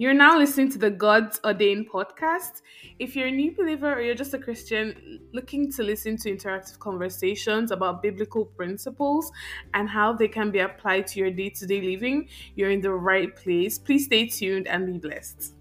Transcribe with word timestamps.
You're 0.00 0.14
now 0.14 0.38
listening 0.38 0.70
to 0.70 0.78
the 0.78 0.90
God's 0.90 1.40
Ordained 1.44 1.90
podcast. 1.90 2.62
If 3.00 3.16
you're 3.16 3.26
a 3.26 3.32
new 3.32 3.50
believer 3.50 3.94
or 3.94 4.00
you're 4.00 4.14
just 4.14 4.32
a 4.32 4.38
Christian 4.38 5.18
looking 5.34 5.72
to 5.72 5.82
listen 5.82 6.16
to 6.18 6.30
interactive 6.30 6.78
conversations 6.78 7.72
about 7.72 8.00
biblical 8.00 8.44
principles 8.44 9.32
and 9.74 9.88
how 9.88 10.12
they 10.12 10.28
can 10.28 10.52
be 10.52 10.60
applied 10.60 11.08
to 11.08 11.18
your 11.18 11.32
day 11.32 11.50
to 11.50 11.66
day 11.66 11.80
living, 11.80 12.28
you're 12.54 12.70
in 12.70 12.80
the 12.80 12.92
right 12.92 13.34
place. 13.34 13.76
Please 13.76 14.04
stay 14.04 14.28
tuned 14.28 14.68
and 14.68 14.86
be 14.86 15.08
blessed. 15.08 15.54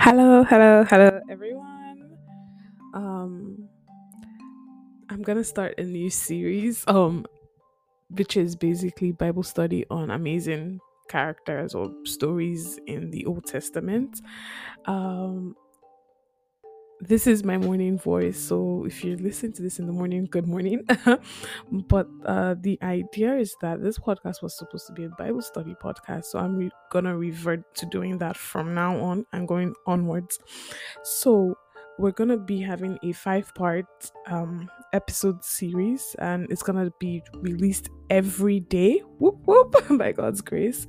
Hello, 0.00 0.42
hello, 0.42 0.84
hello, 0.90 1.15
gonna 5.26 5.44
start 5.44 5.74
a 5.78 5.82
new 5.82 6.08
series, 6.08 6.84
um, 6.86 7.26
which 8.10 8.36
is 8.36 8.54
basically 8.54 9.10
Bible 9.10 9.42
study 9.42 9.84
on 9.90 10.10
amazing 10.12 10.80
characters 11.08 11.74
or 11.74 11.92
stories 12.04 12.78
in 12.86 13.10
the 13.10 13.26
Old 13.26 13.44
Testament. 13.44 14.20
Um, 14.84 15.56
this 17.00 17.26
is 17.26 17.44
my 17.44 17.58
morning 17.58 17.98
voice 17.98 18.38
so 18.38 18.82
if 18.86 19.04
you 19.04 19.18
listen 19.18 19.52
to 19.52 19.60
this 19.60 19.78
in 19.78 19.86
the 19.86 19.92
morning 19.92 20.26
good 20.30 20.46
morning. 20.46 20.82
But 21.70 22.08
uh 22.24 22.54
the 22.58 22.78
idea 22.82 23.36
is 23.36 23.54
that 23.60 23.82
this 23.82 23.98
podcast 23.98 24.42
was 24.42 24.56
supposed 24.56 24.86
to 24.86 24.94
be 24.94 25.04
a 25.04 25.10
bible 25.10 25.42
study 25.42 25.74
podcast 25.74 26.24
so 26.24 26.38
i'm 26.38 26.56
re- 26.56 26.70
gonna 26.90 27.14
revert 27.14 27.74
to 27.74 27.86
doing 27.86 28.16
that 28.18 28.34
from 28.34 28.72
now 28.74 28.98
on 28.98 29.26
and 29.34 29.46
going 29.46 29.74
onwards. 29.86 30.38
So 31.02 31.58
we're 31.98 32.12
gonna 32.12 32.36
be 32.36 32.60
having 32.60 32.98
a 33.02 33.12
five 33.12 33.54
part 33.54 33.86
um, 34.26 34.68
episode 34.92 35.44
series 35.44 36.14
and 36.18 36.46
it's 36.50 36.62
gonna 36.62 36.90
be 36.98 37.22
released 37.36 37.88
every 38.10 38.60
day. 38.60 39.02
Whoop 39.18 39.38
whoop 39.44 39.74
by 39.98 40.12
god's 40.12 40.40
grace. 40.40 40.86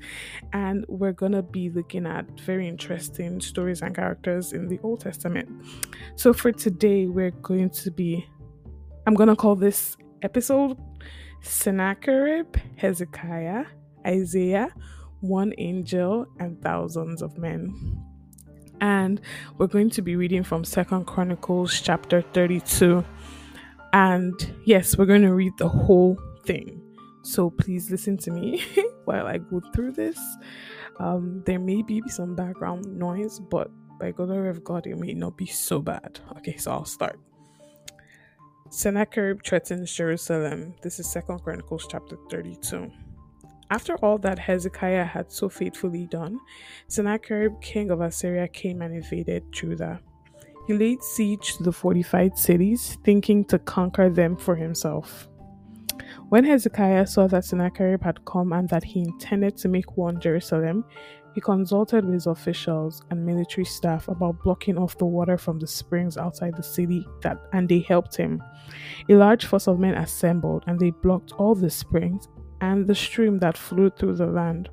And 0.53 0.86
we're 0.88 1.14
gonna 1.14 1.44
be 1.44 1.69
looking 1.69 2.05
at 2.05 2.27
very 2.41 2.67
interesting 2.67 3.39
stories 3.41 3.81
and 3.81 3.95
characters 3.95 4.53
in 4.53 4.67
the 4.67 4.80
old 4.83 5.02
testament. 5.02 5.49
So 6.16 6.33
for 6.33 6.52
today 6.52 7.08
we're 7.08 7.31
going 7.31 7.69
to 7.69 7.92
be 7.92 8.27
i'm 9.05 9.14
gonna 9.14 9.36
call 9.36 9.55
this 9.55 9.95
episode 10.21 10.77
sennacherib 11.42 12.55
hezekiah 12.75 13.64
isaiah 14.05 14.67
one 15.21 15.53
angel 15.58 16.25
and 16.39 16.61
thousands 16.61 17.21
of 17.21 17.38
men 17.38 17.73
and 18.81 19.22
we're 19.58 19.67
going 19.67 19.89
to 19.92 20.02
be 20.02 20.16
reading 20.16 20.44
from 20.44 20.64
second 20.64 21.06
chronicles 21.06 21.80
chapter 21.81 22.22
32 22.22 23.03
and 23.94 24.53
yes 24.66 24.97
we're 24.97 25.06
going 25.06 25.22
to 25.22 25.33
read 25.33 25.53
the 25.58 25.67
whole 25.67 26.17
thing. 26.45 26.81
So 27.23 27.50
please 27.50 27.92
listen 27.92 28.17
to 28.20 28.31
me 28.31 28.64
while 29.05 29.28
i 29.28 29.38
go 29.38 29.61
through 29.73 29.94
this. 29.94 30.20
Um, 31.00 31.44
there 31.45 31.59
may 31.59 31.81
be 31.81 32.02
some 32.08 32.36
background 32.36 32.86
noise 32.86 33.39
but 33.39 33.70
by 34.00 34.11
god 34.11 34.30
of 34.30 34.64
god 34.64 34.88
it 34.88 34.98
may 34.98 35.14
not 35.14 35.38
be 35.38 35.45
so 35.45 35.80
bad. 35.80 36.20
Okay 36.38 36.58
so 36.58 36.72
i'll 36.72 36.86
start. 36.86 37.20
Sennacherib 38.70 39.44
threatens 39.44 39.94
jerusalem. 39.94 40.75
This 40.81 41.00
is 41.00 41.11
second 41.11 41.39
chronicles 41.39 41.88
chapter 41.89 42.17
32 42.30 42.92
after 43.70 43.96
all 43.98 44.18
that 44.20 44.40
Hezekiah 44.40 45.06
had 45.06 45.32
so 45.32 45.50
faithfully 45.50 46.08
done, 46.08 46.40
Sennacherib, 46.88 47.62
king 47.62 47.92
of 47.92 48.02
Assyria, 48.02 48.48
came 48.48 48.82
and 48.82 48.94
invaded 48.94 49.52
Judah. 49.52 50.00
He 50.68 50.73
laid 50.73 51.04
siege 51.04 51.56
to 51.58 51.64
the 51.64 51.72
fortified 51.72 52.38
cities, 52.38 52.98
thinking 53.04 53.45
to 53.45 53.60
conquer 53.60 54.10
them 54.10 54.36
for 54.36 54.56
himself. 54.56 55.27
When 56.30 56.44
Hezekiah 56.44 57.08
saw 57.08 57.27
that 57.27 57.45
Sennacherib 57.45 58.04
had 58.04 58.26
come 58.26 58.52
and 58.52 58.67
that 58.70 58.83
he 58.83 59.00
intended 59.00 59.56
to 59.58 59.70
make 59.70 59.95
war 59.95 60.10
on 60.10 60.20
Jerusalem, 60.20 60.83
he 61.33 61.42
consulted 61.42 62.04
with 62.04 62.16
his 62.16 62.27
officials 62.27 63.04
and 63.11 63.26
military 63.26 63.64
staff 63.64 64.08
about 64.08 64.42
blocking 64.44 64.77
off 64.77 64.98
the 64.98 65.06
water 65.06 65.38
from 65.38 65.60
the 65.60 65.67
springs 65.67 66.17
outside 66.17 66.56
the 66.58 66.64
city 66.64 67.06
that 67.22 67.38
and 67.54 67.70
they 67.70 67.80
helped 67.80 68.17
him. 68.17 68.42
A 69.08 69.14
large 69.14 69.45
force 69.45 69.67
of 69.67 69.80
men 69.80 69.94
assembled 69.94 70.64
and 70.67 70.80
they 70.80 70.89
blocked 70.89 71.33
all 71.33 71.54
the 71.54 71.70
springs 71.70 72.27
and 72.62 72.88
the 72.88 72.95
stream 72.95 73.40
that 73.40 73.58
flowed 73.58 73.98
through 73.98 74.16
the 74.16 74.28
land. 74.28 74.70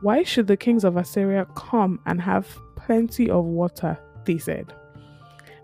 Why 0.00 0.22
should 0.22 0.46
the 0.46 0.56
kings 0.56 0.84
of 0.84 0.96
Assyria 0.96 1.46
come 1.56 2.00
and 2.06 2.20
have 2.20 2.46
plenty 2.76 3.28
of 3.30 3.44
water? 3.44 3.98
They 4.24 4.38
said. 4.38 4.72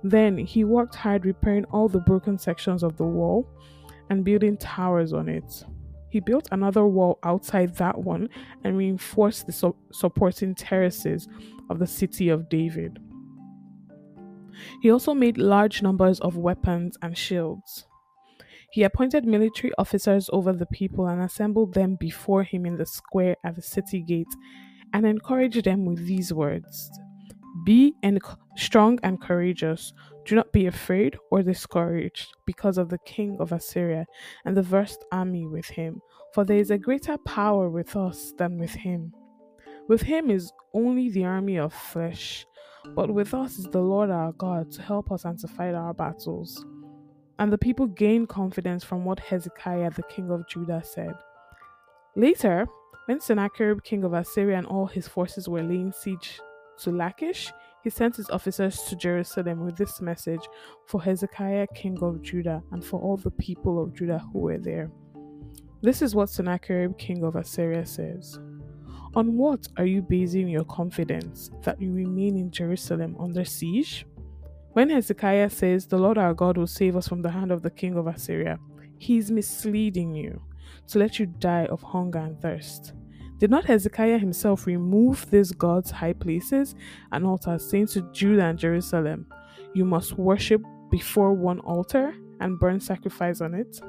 Then 0.02 0.36
he 0.36 0.64
worked 0.64 0.94
hard 0.94 1.24
repairing 1.24 1.64
all 1.66 1.88
the 1.88 2.00
broken 2.00 2.38
sections 2.38 2.82
of 2.82 2.96
the 2.96 3.04
wall 3.04 3.48
and 4.10 4.24
building 4.24 4.56
towers 4.56 5.12
on 5.12 5.28
it. 5.28 5.64
He 6.10 6.20
built 6.20 6.48
another 6.52 6.86
wall 6.86 7.18
outside 7.22 7.74
that 7.76 7.98
one 7.98 8.28
and 8.62 8.76
reinforced 8.76 9.46
the 9.46 9.52
su- 9.52 9.76
supporting 9.92 10.54
terraces 10.54 11.26
of 11.70 11.78
the 11.78 11.86
city 11.86 12.28
of 12.28 12.48
David. 12.48 12.98
He 14.80 14.90
also 14.90 15.14
made 15.14 15.38
large 15.38 15.82
numbers 15.82 16.20
of 16.20 16.36
weapons 16.36 16.96
and 17.02 17.16
shields. 17.16 17.86
He 18.74 18.82
appointed 18.82 19.24
military 19.24 19.72
officers 19.78 20.28
over 20.32 20.52
the 20.52 20.66
people 20.66 21.06
and 21.06 21.22
assembled 21.22 21.74
them 21.74 21.94
before 21.94 22.42
him 22.42 22.66
in 22.66 22.76
the 22.76 22.84
square 22.84 23.36
at 23.44 23.54
the 23.54 23.62
city 23.62 24.02
gate 24.02 24.34
and 24.92 25.06
encouraged 25.06 25.64
them 25.64 25.84
with 25.84 26.04
these 26.04 26.32
words 26.32 26.90
Be 27.64 27.94
en- 28.02 28.18
strong 28.56 28.98
and 29.04 29.20
courageous. 29.20 29.92
Do 30.24 30.34
not 30.34 30.50
be 30.50 30.66
afraid 30.66 31.16
or 31.30 31.44
discouraged 31.44 32.34
because 32.46 32.76
of 32.76 32.88
the 32.88 32.98
king 33.06 33.36
of 33.38 33.52
Assyria 33.52 34.06
and 34.44 34.56
the 34.56 34.62
vast 34.62 35.04
army 35.12 35.46
with 35.46 35.66
him, 35.66 36.00
for 36.32 36.44
there 36.44 36.58
is 36.58 36.72
a 36.72 36.84
greater 36.86 37.16
power 37.18 37.70
with 37.70 37.94
us 37.94 38.32
than 38.38 38.58
with 38.58 38.74
him. 38.74 39.12
With 39.86 40.02
him 40.02 40.32
is 40.32 40.50
only 40.72 41.10
the 41.10 41.26
army 41.26 41.60
of 41.60 41.72
flesh, 41.72 42.44
but 42.96 43.14
with 43.14 43.34
us 43.34 43.56
is 43.56 43.66
the 43.66 43.82
Lord 43.82 44.10
our 44.10 44.32
God 44.32 44.72
to 44.72 44.82
help 44.82 45.12
us 45.12 45.24
and 45.24 45.38
to 45.38 45.46
fight 45.46 45.74
our 45.74 45.94
battles. 45.94 46.66
And 47.38 47.52
the 47.52 47.58
people 47.58 47.86
gained 47.86 48.28
confidence 48.28 48.84
from 48.84 49.04
what 49.04 49.18
Hezekiah, 49.18 49.90
the 49.90 50.04
king 50.04 50.30
of 50.30 50.46
Judah, 50.48 50.82
said. 50.84 51.14
Later, 52.16 52.66
when 53.06 53.20
Sennacherib, 53.20 53.82
king 53.82 54.04
of 54.04 54.12
Assyria, 54.12 54.56
and 54.56 54.66
all 54.66 54.86
his 54.86 55.08
forces 55.08 55.48
were 55.48 55.62
laying 55.62 55.92
siege 55.92 56.40
to 56.78 56.90
Lachish, 56.90 57.52
he 57.82 57.90
sent 57.90 58.16
his 58.16 58.30
officers 58.30 58.82
to 58.84 58.96
Jerusalem 58.96 59.60
with 59.60 59.76
this 59.76 60.00
message 60.00 60.48
for 60.86 61.02
Hezekiah, 61.02 61.66
king 61.74 61.98
of 62.02 62.22
Judah, 62.22 62.62
and 62.72 62.82
for 62.82 62.98
all 62.98 63.18
the 63.18 63.30
people 63.32 63.82
of 63.82 63.94
Judah 63.94 64.24
who 64.32 64.38
were 64.38 64.58
there. 64.58 64.90
This 65.82 66.00
is 66.00 66.14
what 66.14 66.30
Sennacherib, 66.30 66.96
king 66.96 67.24
of 67.24 67.36
Assyria, 67.36 67.84
says 67.84 68.38
On 69.14 69.36
what 69.36 69.68
are 69.76 69.84
you 69.84 70.00
basing 70.00 70.48
your 70.48 70.64
confidence 70.64 71.50
that 71.62 71.82
you 71.82 71.92
remain 71.92 72.38
in 72.38 72.50
Jerusalem 72.50 73.16
under 73.20 73.44
siege? 73.44 74.06
When 74.74 74.90
Hezekiah 74.90 75.50
says, 75.50 75.86
The 75.86 75.98
Lord 75.98 76.18
our 76.18 76.34
God 76.34 76.58
will 76.58 76.66
save 76.66 76.96
us 76.96 77.06
from 77.06 77.22
the 77.22 77.30
hand 77.30 77.52
of 77.52 77.62
the 77.62 77.70
king 77.70 77.96
of 77.96 78.08
Assyria, 78.08 78.58
he 78.98 79.18
is 79.18 79.30
misleading 79.30 80.12
you 80.16 80.42
to 80.88 80.98
let 80.98 81.20
you 81.20 81.26
die 81.26 81.66
of 81.66 81.80
hunger 81.80 82.18
and 82.18 82.40
thirst. 82.42 82.92
Did 83.38 83.50
not 83.50 83.66
Hezekiah 83.66 84.18
himself 84.18 84.66
remove 84.66 85.30
these 85.30 85.52
gods' 85.52 85.92
high 85.92 86.12
places 86.12 86.74
and 87.12 87.24
altars, 87.24 87.70
saying 87.70 87.86
to 87.88 88.10
Judah 88.12 88.46
and 88.46 88.58
Jerusalem, 88.58 89.26
You 89.74 89.84
must 89.84 90.18
worship 90.18 90.60
before 90.90 91.34
one 91.34 91.60
altar 91.60 92.12
and 92.40 92.58
burn 92.58 92.80
sacrifice 92.80 93.40
on 93.40 93.54
it? 93.54 93.80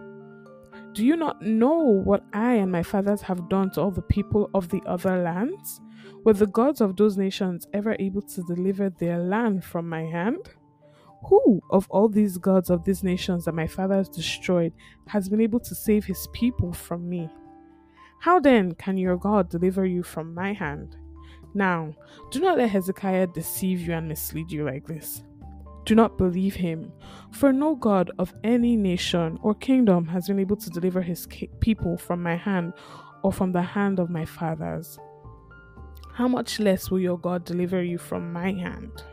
Do 0.94 1.04
you 1.04 1.16
not 1.16 1.42
know 1.42 1.80
what 1.80 2.26
I 2.32 2.54
and 2.54 2.72
my 2.72 2.84
fathers 2.84 3.22
have 3.24 3.50
done 3.50 3.72
to 3.72 3.82
all 3.82 3.92
the 3.92 4.04
people 4.04 4.52
of 4.54 4.70
the 4.70 4.84
other 4.86 5.18
lands? 5.18 5.82
Were 6.24 6.34
the 6.34 6.46
gods 6.46 6.80
of 6.80 6.96
those 6.96 7.18
nations 7.18 7.66
ever 7.74 7.96
able 7.98 8.22
to 8.22 8.44
deliver 8.44 8.92
their 8.92 9.18
land 9.18 9.64
from 9.64 9.90
my 9.90 10.04
hand? 10.04 10.48
Who 11.24 11.62
of 11.72 11.88
all 11.90 12.08
these 12.08 12.38
gods 12.38 12.70
of 12.70 12.84
these 12.84 13.04
nations 13.04 13.46
that 13.46 13.56
my 13.56 13.68
fathers 13.68 14.10
destroyed 14.10 14.74
has 15.08 15.28
been 15.30 15.42
able 15.42 15.60
to 15.62 15.76
save 15.76 16.06
his 16.06 16.28
people 16.34 16.72
from 16.72 17.10
me? 17.10 17.30
How 18.20 18.40
then 18.40 18.74
can 18.74 18.98
your 18.98 19.18
God 19.18 19.50
deliver 19.50 19.86
you 19.86 20.04
from 20.04 20.34
my 20.34 20.54
hand? 20.54 20.98
Now, 21.54 21.94
do 22.32 22.40
not 22.40 22.58
let 22.58 22.70
Hezekiah 22.70 23.28
deceive 23.28 23.82
you 23.82 23.94
and 23.94 24.08
mislead 24.08 24.52
you 24.52 24.66
like 24.66 24.86
this. 24.86 25.24
Do 25.86 25.96
not 25.96 26.18
believe 26.18 26.56
him, 26.56 26.92
for 27.32 27.54
no 27.54 27.76
God 27.76 28.12
of 28.18 28.34
any 28.44 28.76
nation 28.76 29.38
or 29.44 29.54
kingdom 29.54 30.08
has 30.08 30.28
been 30.28 30.40
able 30.40 30.58
to 30.58 30.70
deliver 30.72 31.02
his 31.02 31.28
people 31.60 31.98
from 31.98 32.24
my 32.24 32.36
hand 32.36 32.74
or 33.24 33.32
from 33.32 33.52
the 33.52 33.62
hand 33.62 34.00
of 34.00 34.10
my 34.10 34.26
fathers. 34.26 34.98
How 36.14 36.28
much 36.28 36.60
less 36.60 36.90
will 36.90 37.00
your 37.00 37.20
God 37.20 37.46
deliver 37.46 37.84
you 37.84 37.98
from 37.98 38.34
my 38.34 38.52
hand? 38.52 39.04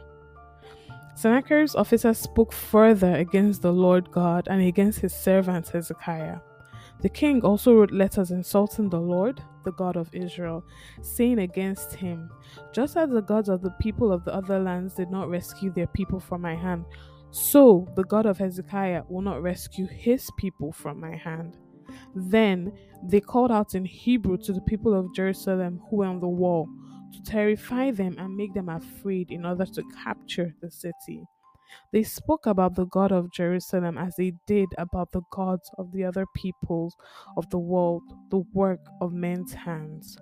Sennacherib's 1.15 1.75
officers 1.75 2.19
spoke 2.19 2.53
further 2.53 3.15
against 3.17 3.63
the 3.63 3.73
Lord 3.73 4.11
God 4.11 4.49
and 4.51 4.63
against 4.63 5.01
his 5.01 5.15
servant 5.15 5.69
Hezekiah. 5.69 6.39
The 7.01 7.09
king 7.09 7.43
also 7.43 7.75
wrote 7.75 7.91
letters 7.91 8.31
insulting 8.31 8.89
the 8.89 9.01
Lord, 9.01 9.43
the 9.65 9.73
God 9.73 9.97
of 9.97 10.15
Israel, 10.15 10.65
saying 11.03 11.41
against 11.41 11.95
him, 11.95 12.31
Just 12.73 12.97
as 12.97 13.11
the 13.11 13.21
gods 13.21 13.49
of 13.49 13.61
the 13.61 13.73
people 13.73 14.13
of 14.13 14.25
the 14.25 14.35
other 14.35 14.59
lands 14.61 14.95
did 14.95 15.11
not 15.11 15.29
rescue 15.29 15.73
their 15.73 15.89
people 15.89 16.21
from 16.21 16.41
my 16.41 16.55
hand, 16.55 16.85
So 17.31 17.89
the 17.97 18.05
God 18.05 18.27
of 18.27 18.39
Hezekiah 18.39 19.03
will 19.09 19.23
not 19.23 19.43
rescue 19.43 19.87
his 19.87 20.31
people 20.37 20.71
from 20.71 21.01
my 21.01 21.17
hand. 21.17 21.57
Then 22.15 22.73
they 23.03 23.21
called 23.21 23.51
out 23.51 23.75
in 23.75 23.85
Hebrew 23.85 24.37
to 24.39 24.53
the 24.53 24.61
people 24.61 24.95
of 24.95 25.15
Jerusalem 25.15 25.81
who 25.89 25.97
were 25.97 26.07
on 26.07 26.21
the 26.21 26.29
wall 26.29 26.69
to 27.13 27.23
terrify 27.23 27.91
them 27.91 28.17
and 28.19 28.37
make 28.37 28.55
them 28.55 28.69
afraid 28.69 29.31
in 29.31 29.47
order 29.47 29.67
to 29.67 29.83
capture 30.05 30.55
the 30.61 30.71
city. 30.71 31.25
They 31.93 32.03
spoke 32.03 32.47
about 32.47 32.75
the 32.75 32.87
God 32.87 33.13
of 33.13 33.33
Jerusalem 33.33 33.97
as 33.97 34.15
they 34.17 34.33
did 34.47 34.69
about 34.79 35.13
the 35.13 35.23
gods 35.31 35.71
of 35.79 35.93
the 35.93 36.05
other 36.05 36.27
peoples 36.35 36.95
of 37.37 37.49
the 37.51 37.59
world, 37.59 38.03
the 38.31 38.43
work 38.53 38.81
of 39.01 39.13
men's 39.13 39.53
hands. 39.55 40.19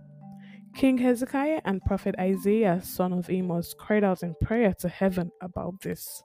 King 0.74 0.98
Hezekiah 0.98 1.62
and 1.64 1.82
prophet 1.82 2.14
Isaiah, 2.18 2.80
son 2.82 3.12
of 3.12 3.28
Amoz, 3.28 3.74
cried 3.78 4.04
out 4.04 4.22
in 4.22 4.34
prayer 4.40 4.72
to 4.74 4.88
heaven 4.88 5.30
about 5.42 5.80
this. 5.80 6.22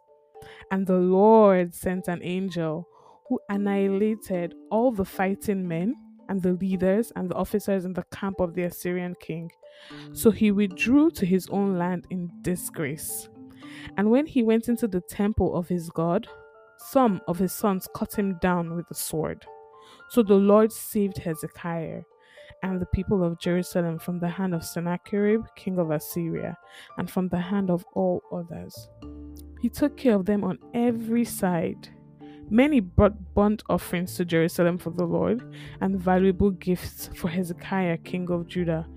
And 0.72 0.86
the 0.86 0.98
Lord 1.00 1.74
sent 1.74 2.08
an 2.08 2.22
angel 2.22 2.88
who 3.28 3.40
annihilated 3.50 4.54
all 4.70 4.92
the 4.92 5.06
fighting 5.06 5.68
men 5.68 5.96
and 6.30 6.42
the 6.42 6.54
leaders 6.54 7.12
and 7.16 7.30
the 7.30 7.36
officers 7.36 7.86
in 7.86 7.94
the 7.94 8.06
camp 8.12 8.40
of 8.40 8.54
the 8.54 8.64
Assyrian 8.64 9.16
king. 9.20 9.50
So 10.14 10.32
he 10.32 10.52
withdrew 10.52 11.12
to 11.12 11.26
his 11.26 11.48
own 11.50 11.78
land 11.78 12.08
in 12.10 12.30
disgrace. 12.42 13.30
And 13.98 14.10
when 14.10 14.26
he 14.26 14.44
went 14.44 14.68
into 14.68 14.88
the 14.88 15.02
temple 15.02 15.56
of 15.56 15.68
his 15.68 15.90
God, 15.90 16.28
some 16.78 17.22
of 17.28 17.40
his 17.40 17.54
sons 17.54 17.88
cut 17.96 18.14
him 18.14 18.38
down 18.42 18.76
with 18.76 18.88
the 18.88 18.96
sword. 18.96 19.46
So 20.10 20.24
the 20.24 20.36
Lord 20.36 20.72
saved 20.72 21.18
Hezekiah 21.18 22.02
and 22.64 22.82
the 22.82 22.86
people 22.88 23.24
of 23.24 23.40
Jerusalem 23.40 24.00
from 24.00 24.20
the 24.20 24.28
hand 24.28 24.54
of 24.54 24.64
Sennacherib, 24.64 25.46
king 25.56 25.78
of 25.78 25.92
Assyria, 25.92 26.58
and 26.98 27.10
from 27.10 27.28
the 27.30 27.40
hand 27.40 27.70
of 27.70 27.86
all 27.94 28.22
others. 28.32 28.90
He 29.62 29.70
took 29.70 29.98
care 29.98 30.16
of 30.16 30.26
them 30.26 30.44
on 30.44 30.60
every 30.74 31.26
side. 31.26 31.90
Many 32.50 32.80
brought 32.80 33.34
burnt 33.34 33.64
offerings 33.70 34.16
to 34.16 34.26
Jerusalem 34.26 34.78
for 34.78 34.92
the 34.92 35.06
Lord, 35.06 35.56
and 35.82 36.00
valuable 36.00 36.52
gifts 36.52 37.10
for 37.16 37.28
Hezekiah, 37.30 37.98
king 38.00 38.30
of 38.30 38.48
Judah. 38.48 38.88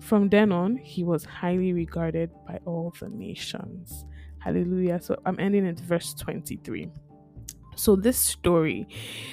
From 0.00 0.28
then 0.28 0.50
on, 0.52 0.76
he 0.76 1.04
was 1.04 1.24
highly 1.24 1.72
regarded 1.72 2.30
by 2.46 2.58
all 2.64 2.92
the 2.98 3.08
nations. 3.08 4.04
Hallelujah. 4.38 5.00
So 5.00 5.16
I'm 5.26 5.38
ending 5.38 5.66
at 5.66 5.78
verse 5.78 6.14
23. 6.14 6.90
So 7.76 7.96
this 7.96 8.18
story, 8.18 8.86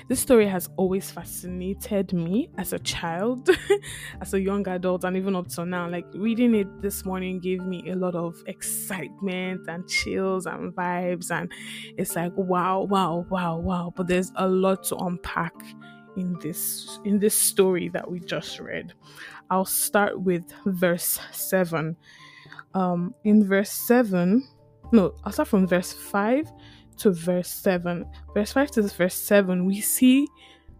this 0.07 0.21
story 0.21 0.47
has 0.47 0.69
always 0.77 1.11
fascinated 1.11 2.13
me 2.13 2.49
as 2.57 2.71
a 2.71 2.79
child, 2.79 3.49
as 4.21 4.33
a 4.33 4.39
young 4.39 4.65
adult, 4.69 5.03
and 5.03 5.17
even 5.17 5.35
up 5.35 5.47
till 5.49 5.65
now. 5.65 5.89
Like 5.89 6.05
reading 6.13 6.55
it 6.55 6.81
this 6.81 7.03
morning 7.03 7.41
gave 7.41 7.61
me 7.61 7.89
a 7.89 7.95
lot 7.95 8.15
of 8.15 8.35
excitement 8.45 9.67
and 9.67 9.85
chills 9.89 10.45
and 10.45 10.73
vibes, 10.73 11.29
and 11.29 11.51
it's 11.97 12.15
like 12.15 12.31
wow, 12.37 12.83
wow, 12.83 13.25
wow, 13.29 13.57
wow. 13.57 13.91
But 13.93 14.07
there's 14.07 14.31
a 14.35 14.47
lot 14.47 14.83
to 14.85 14.95
unpack 14.95 15.53
in 16.17 16.37
this 16.39 16.99
in 17.05 17.19
this 17.19 17.35
story 17.35 17.89
that 17.89 18.09
we 18.09 18.19
just 18.19 18.59
read. 18.59 18.93
I'll 19.49 19.65
start 19.65 20.19
with 20.19 20.43
verse 20.65 21.19
seven. 21.31 21.95
Um, 22.73 23.15
in 23.23 23.47
verse 23.47 23.71
seven, 23.71 24.47
no, 24.91 25.13
I'll 25.23 25.31
start 25.31 25.47
from 25.47 25.67
verse 25.67 25.93
five 25.93 26.51
to 26.97 27.11
verse 27.11 27.49
7. 27.49 28.05
Verse 28.33 28.51
5 28.53 28.71
to 28.71 28.81
verse 28.83 29.15
7, 29.15 29.65
we 29.65 29.81
see 29.81 30.27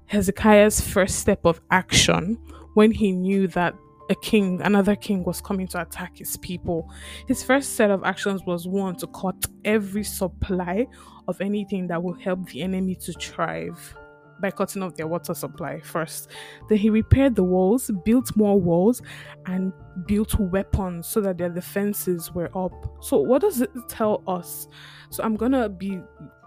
Hezekiah's 0.06 0.82
first 0.82 1.20
step 1.20 1.46
of 1.46 1.62
action 1.72 2.38
when 2.74 2.92
he 2.92 3.12
knew 3.12 3.48
that 3.50 3.76
a 4.10 4.16
king, 4.16 4.62
another 4.62 4.96
king, 4.96 5.24
was 5.24 5.42
coming 5.42 5.68
to 5.68 5.82
attack 5.82 6.18
his 6.18 6.38
people. 6.38 6.90
His 7.28 7.44
first 7.44 7.76
set 7.76 7.92
of 7.92 8.04
actions 8.04 8.42
was 8.46 8.68
one 8.68 8.96
to 8.98 9.08
cut 9.08 9.46
every 9.66 10.04
supply 10.04 10.88
of 11.28 11.42
anything 11.42 11.88
that 11.88 12.02
will 12.02 12.14
help 12.14 12.50
the 12.50 12.62
enemy 12.62 12.96
to 12.96 13.14
thrive 13.14 13.96
by 14.40 14.52
cutting 14.52 14.84
off 14.84 14.96
their 14.96 15.08
water 15.08 15.34
supply 15.34 15.80
first. 15.80 16.30
Then 16.70 16.78
he 16.78 16.90
repaired 16.90 17.36
the 17.36 17.44
walls, 17.44 17.92
built 18.06 18.36
more 18.36 18.60
walls, 18.60 19.02
and 19.46 19.74
built 20.06 20.40
weapons 20.40 21.08
so 21.08 21.22
that 21.22 21.38
their 21.38 21.50
defenses 21.50 22.32
were 22.34 22.50
up. 22.58 22.74
So, 23.02 23.18
what 23.18 23.42
does 23.42 23.62
it 23.62 23.72
tell 23.88 24.24
us? 24.28 24.68
So, 25.10 25.24
I'm 25.24 25.36
gonna 25.36 25.70
be 25.70 26.00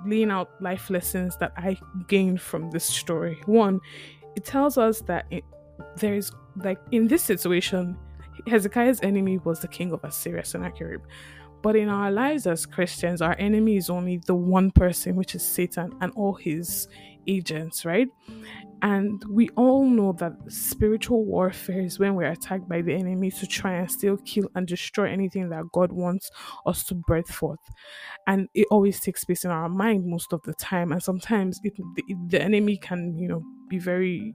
laying 0.06 0.30
out 0.30 0.50
life 0.62 0.90
lessons 0.90 1.36
that 1.38 1.52
I 1.56 1.78
gained 2.08 2.40
from 2.40 2.70
this 2.70 2.84
story. 2.84 3.38
One, 3.46 3.80
it 4.36 4.44
tells 4.44 4.78
us 4.78 5.00
that 5.02 5.26
it, 5.30 5.44
there's 5.96 6.32
like 6.56 6.78
in 6.92 7.08
this 7.08 7.22
situation, 7.22 7.96
Hezekiah's 8.46 9.00
enemy 9.02 9.38
was 9.38 9.60
the 9.60 9.68
king 9.68 9.92
of 9.92 10.02
Assyria, 10.04 10.44
Sennacherib. 10.44 11.02
But 11.62 11.76
in 11.76 11.88
our 11.88 12.10
lives 12.10 12.46
as 12.46 12.64
Christians, 12.64 13.20
our 13.20 13.36
enemy 13.38 13.76
is 13.76 13.90
only 13.90 14.18
the 14.18 14.34
one 14.34 14.70
person, 14.70 15.14
which 15.14 15.34
is 15.34 15.42
Satan 15.42 15.92
and 16.00 16.12
all 16.16 16.32
his 16.32 16.88
agents, 17.26 17.84
right? 17.84 18.08
And 18.82 19.22
we 19.28 19.50
all 19.50 19.84
know 19.84 20.12
that 20.12 20.32
spiritual 20.48 21.24
warfare 21.24 21.80
is 21.80 21.98
when 21.98 22.14
we're 22.14 22.30
attacked 22.30 22.68
by 22.68 22.80
the 22.80 22.94
enemy 22.94 23.30
to 23.32 23.46
try 23.46 23.74
and 23.74 23.90
still 23.90 24.16
kill 24.18 24.48
and 24.54 24.66
destroy 24.66 25.10
anything 25.10 25.50
that 25.50 25.64
God 25.72 25.92
wants 25.92 26.30
us 26.64 26.84
to 26.84 26.94
birth 26.94 27.30
forth. 27.30 27.60
And 28.26 28.48
it 28.54 28.66
always 28.70 29.00
takes 29.00 29.24
place 29.24 29.44
in 29.44 29.50
our 29.50 29.68
mind 29.68 30.06
most 30.06 30.32
of 30.32 30.42
the 30.42 30.54
time. 30.54 30.92
And 30.92 31.02
sometimes 31.02 31.60
it, 31.62 31.74
the, 31.76 32.02
the 32.28 32.42
enemy 32.42 32.78
can, 32.78 33.18
you 33.18 33.28
know, 33.28 33.42
be 33.68 33.78
very 33.78 34.34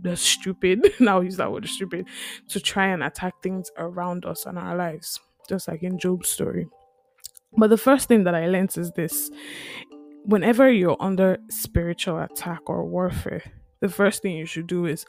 the 0.00 0.16
stupid 0.16 0.92
now 1.00 1.20
use 1.20 1.36
that 1.36 1.50
word 1.50 1.68
stupid 1.68 2.06
to 2.48 2.60
try 2.60 2.86
and 2.86 3.02
attack 3.02 3.34
things 3.42 3.70
around 3.78 4.24
us 4.24 4.46
and 4.46 4.58
our 4.58 4.76
lives 4.76 5.18
just 5.48 5.68
like 5.68 5.82
in 5.82 5.98
job's 5.98 6.28
story 6.28 6.66
but 7.56 7.68
the 7.68 7.76
first 7.76 8.06
thing 8.06 8.24
that 8.24 8.34
i 8.34 8.46
learned 8.46 8.76
is 8.78 8.92
this 8.92 9.30
whenever 10.24 10.70
you're 10.70 10.96
under 11.00 11.38
spiritual 11.48 12.18
attack 12.20 12.60
or 12.66 12.84
warfare, 12.84 13.42
the 13.80 13.88
first 13.88 14.22
thing 14.22 14.36
you 14.36 14.46
should 14.46 14.66
do 14.66 14.86
is 14.86 15.06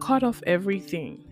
cut 0.00 0.22
off 0.22 0.42
everything 0.46 1.24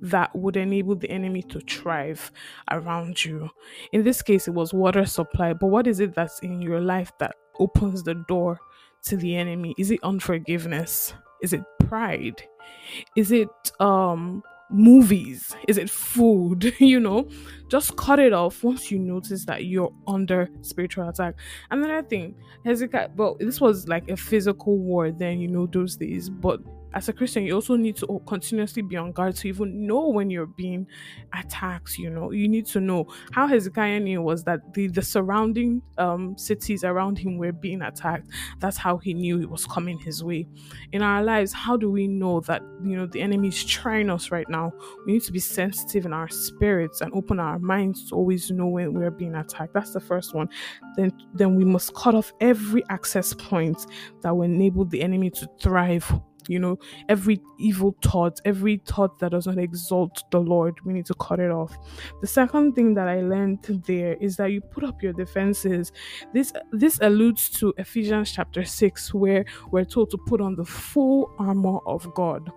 that 0.00 0.34
would 0.36 0.56
enable 0.56 0.94
the 0.94 1.10
enemy 1.10 1.42
to 1.42 1.60
thrive 1.60 2.30
around 2.70 3.24
you. 3.24 3.50
In 3.92 4.04
this 4.04 4.22
case, 4.22 4.46
it 4.46 4.54
was 4.54 4.72
water 4.72 5.04
supply, 5.04 5.52
but 5.52 5.68
what 5.68 5.86
is 5.86 6.00
it 6.00 6.14
that's 6.14 6.38
in 6.40 6.62
your 6.62 6.80
life 6.80 7.10
that 7.18 7.34
opens 7.58 8.02
the 8.02 8.14
door 8.28 8.60
to 9.04 9.16
the 9.16 9.36
enemy? 9.36 9.74
Is 9.78 9.90
it 9.90 10.00
unforgiveness? 10.02 11.14
Is 11.42 11.52
it 11.52 11.62
pride? 11.80 12.42
Is 13.16 13.32
it 13.32 13.48
um 13.80 14.42
movies? 14.70 15.54
Is 15.66 15.78
it 15.78 15.90
food? 15.90 16.74
you 16.80 17.00
know, 17.00 17.28
just 17.68 17.96
cut 17.96 18.18
it 18.18 18.32
off 18.32 18.62
once 18.62 18.90
you 18.90 18.98
notice 18.98 19.44
that 19.46 19.64
you're 19.64 19.92
under 20.06 20.48
spiritual 20.62 21.08
attack. 21.08 21.34
Another 21.70 22.02
thing, 22.02 22.34
Hezekiah, 22.64 23.10
well, 23.16 23.36
this 23.38 23.60
was 23.60 23.88
like 23.88 24.08
a 24.10 24.16
physical 24.16 24.78
war 24.78 25.10
then, 25.10 25.40
you 25.40 25.48
know, 25.48 25.66
those 25.66 25.96
days, 25.96 26.28
but 26.28 26.60
as 26.94 27.08
a 27.08 27.12
Christian, 27.12 27.44
you 27.44 27.54
also 27.54 27.76
need 27.76 27.96
to 27.96 28.22
continuously 28.26 28.82
be 28.82 28.96
on 28.96 29.12
guard 29.12 29.36
to 29.36 29.48
even 29.48 29.86
know 29.86 30.08
when 30.08 30.30
you're 30.30 30.46
being 30.46 30.86
attacked. 31.34 31.98
You 31.98 32.10
know, 32.10 32.30
you 32.30 32.48
need 32.48 32.66
to 32.66 32.80
know 32.80 33.06
how 33.32 33.46
Hezekiah 33.46 34.00
knew 34.00 34.22
was 34.22 34.44
that 34.44 34.72
the 34.74 34.88
the 34.88 35.02
surrounding 35.02 35.82
um, 35.98 36.36
cities 36.38 36.84
around 36.84 37.18
him 37.18 37.36
were 37.36 37.52
being 37.52 37.82
attacked. 37.82 38.28
That's 38.58 38.76
how 38.76 38.96
he 38.98 39.14
knew 39.14 39.40
it 39.40 39.50
was 39.50 39.66
coming 39.66 39.98
his 39.98 40.24
way. 40.24 40.46
In 40.92 41.02
our 41.02 41.22
lives, 41.22 41.52
how 41.52 41.76
do 41.76 41.90
we 41.90 42.06
know 42.06 42.40
that 42.40 42.62
you 42.82 42.96
know 42.96 43.06
the 43.06 43.20
enemy 43.20 43.48
is 43.48 43.64
trying 43.64 44.10
us 44.10 44.30
right 44.30 44.48
now? 44.48 44.72
We 45.06 45.12
need 45.14 45.22
to 45.24 45.32
be 45.32 45.40
sensitive 45.40 46.06
in 46.06 46.12
our 46.12 46.28
spirits 46.28 47.00
and 47.00 47.12
open 47.12 47.38
our 47.38 47.58
minds 47.58 48.08
to 48.08 48.14
always 48.14 48.50
know 48.50 48.66
when 48.66 48.94
we're 48.94 49.10
being 49.10 49.34
attacked. 49.34 49.74
That's 49.74 49.92
the 49.92 50.00
first 50.00 50.34
one. 50.34 50.48
Then 50.96 51.12
then 51.34 51.54
we 51.54 51.64
must 51.64 51.94
cut 51.94 52.14
off 52.14 52.32
every 52.40 52.82
access 52.88 53.34
point 53.34 53.86
that 54.22 54.34
will 54.34 54.44
enable 54.44 54.84
the 54.84 55.02
enemy 55.02 55.30
to 55.30 55.48
thrive 55.60 56.10
you 56.48 56.58
know, 56.58 56.78
every 57.08 57.40
evil 57.58 57.96
thought, 58.02 58.40
every 58.44 58.78
thought 58.84 59.18
that 59.18 59.30
does 59.30 59.46
not 59.46 59.58
exalt 59.58 60.24
the 60.30 60.40
Lord, 60.40 60.74
we 60.84 60.92
need 60.92 61.06
to 61.06 61.14
cut 61.14 61.40
it 61.40 61.50
off. 61.50 61.76
The 62.20 62.26
second 62.26 62.74
thing 62.74 62.94
that 62.94 63.08
I 63.08 63.20
learned 63.20 63.62
there 63.86 64.14
is 64.20 64.36
that 64.36 64.52
you 64.52 64.60
put 64.60 64.84
up 64.84 65.02
your 65.02 65.12
defenses. 65.12 65.92
This 66.32 66.52
this 66.72 66.98
alludes 67.02 67.50
to 67.60 67.74
Ephesians 67.78 68.32
chapter 68.32 68.64
6, 68.64 69.14
where 69.14 69.44
we're 69.70 69.84
told 69.84 70.10
to 70.10 70.18
put 70.18 70.40
on 70.40 70.54
the 70.56 70.64
full 70.64 71.34
armor 71.38 71.78
of 71.86 72.12
God 72.14 72.50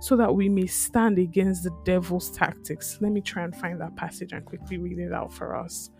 so 0.00 0.16
that 0.16 0.34
we 0.34 0.48
may 0.48 0.66
stand 0.66 1.18
against 1.18 1.64
the 1.64 1.70
devil's 1.84 2.30
tactics. 2.30 2.98
Let 3.00 3.12
me 3.12 3.20
try 3.20 3.44
and 3.44 3.54
find 3.54 3.80
that 3.80 3.96
passage 3.96 4.32
and 4.32 4.44
quickly 4.44 4.78
read 4.78 4.98
it 4.98 5.12
out 5.12 5.32
for 5.32 5.56
us. 5.56 5.90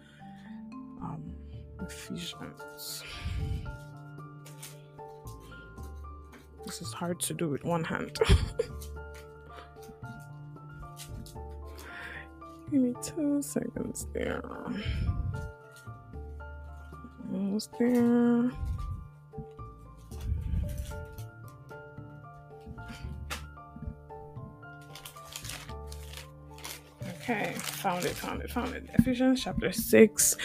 Um, 1.01 1.35
Ephesians. 1.81 3.05
This 6.67 6.83
is 6.83 6.93
hard 6.93 7.21
to 7.21 7.33
do 7.33 7.49
with 7.49 7.65
one 7.65 7.85
hand. 7.85 8.19
Give 12.71 12.83
me 12.83 12.95
two 13.01 13.41
seconds 13.41 14.09
there. 14.13 14.43
Almost 17.33 17.71
there. 17.79 18.51
Okay, 27.29 27.53
found 27.55 28.05
it, 28.05 28.17
found 28.17 28.43
it, 28.43 28.51
found 28.51 28.75
it. 28.75 28.91
Ephesians 28.95 29.45
chapter 29.45 29.71
6 29.71 30.37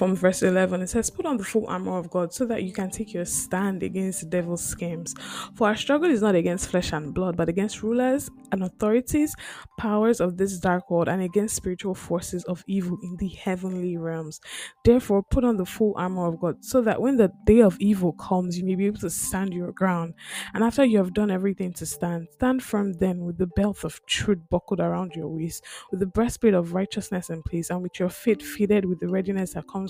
from 0.00 0.16
verse 0.16 0.42
11, 0.42 0.80
it 0.80 0.88
says, 0.88 1.10
Put 1.10 1.26
on 1.26 1.36
the 1.36 1.44
full 1.44 1.66
armor 1.66 1.98
of 1.98 2.08
God 2.08 2.32
so 2.32 2.46
that 2.46 2.62
you 2.62 2.72
can 2.72 2.88
take 2.88 3.12
your 3.12 3.26
stand 3.26 3.82
against 3.82 4.20
the 4.20 4.26
devil's 4.26 4.64
schemes. 4.64 5.14
For 5.54 5.68
our 5.68 5.76
struggle 5.76 6.10
is 6.10 6.22
not 6.22 6.34
against 6.34 6.70
flesh 6.70 6.94
and 6.94 7.12
blood, 7.12 7.36
but 7.36 7.50
against 7.50 7.82
rulers 7.82 8.30
and 8.50 8.62
authorities, 8.62 9.34
powers 9.78 10.18
of 10.22 10.38
this 10.38 10.58
dark 10.58 10.90
world, 10.90 11.08
and 11.08 11.20
against 11.20 11.54
spiritual 11.54 11.94
forces 11.94 12.44
of 12.44 12.64
evil 12.66 12.96
in 13.02 13.16
the 13.16 13.28
heavenly 13.28 13.98
realms. 13.98 14.40
Therefore, 14.86 15.22
put 15.22 15.44
on 15.44 15.58
the 15.58 15.66
full 15.66 15.92
armor 15.98 16.28
of 16.28 16.40
God 16.40 16.64
so 16.64 16.80
that 16.80 17.02
when 17.02 17.18
the 17.18 17.30
day 17.44 17.60
of 17.60 17.76
evil 17.78 18.14
comes, 18.14 18.56
you 18.56 18.64
may 18.64 18.76
be 18.76 18.86
able 18.86 19.00
to 19.00 19.10
stand 19.10 19.52
your 19.52 19.70
ground. 19.70 20.14
And 20.54 20.64
after 20.64 20.82
you 20.82 20.96
have 20.96 21.12
done 21.12 21.30
everything 21.30 21.74
to 21.74 21.84
stand, 21.84 22.28
stand 22.32 22.62
firm 22.62 22.94
then 22.94 23.26
with 23.26 23.36
the 23.36 23.48
belt 23.48 23.84
of 23.84 24.00
truth 24.06 24.38
buckled 24.48 24.80
around 24.80 25.14
your 25.14 25.28
waist, 25.28 25.62
with 25.90 26.00
the 26.00 26.06
breastplate 26.06 26.54
of 26.54 26.72
righteousness 26.72 27.28
in 27.28 27.42
place, 27.42 27.68
and 27.68 27.82
with 27.82 28.00
your 28.00 28.08
feet 28.08 28.42
fitted 28.42 28.86
with 28.86 28.98
the 29.00 29.08
readiness 29.08 29.52
that 29.52 29.68
comes 29.68 29.89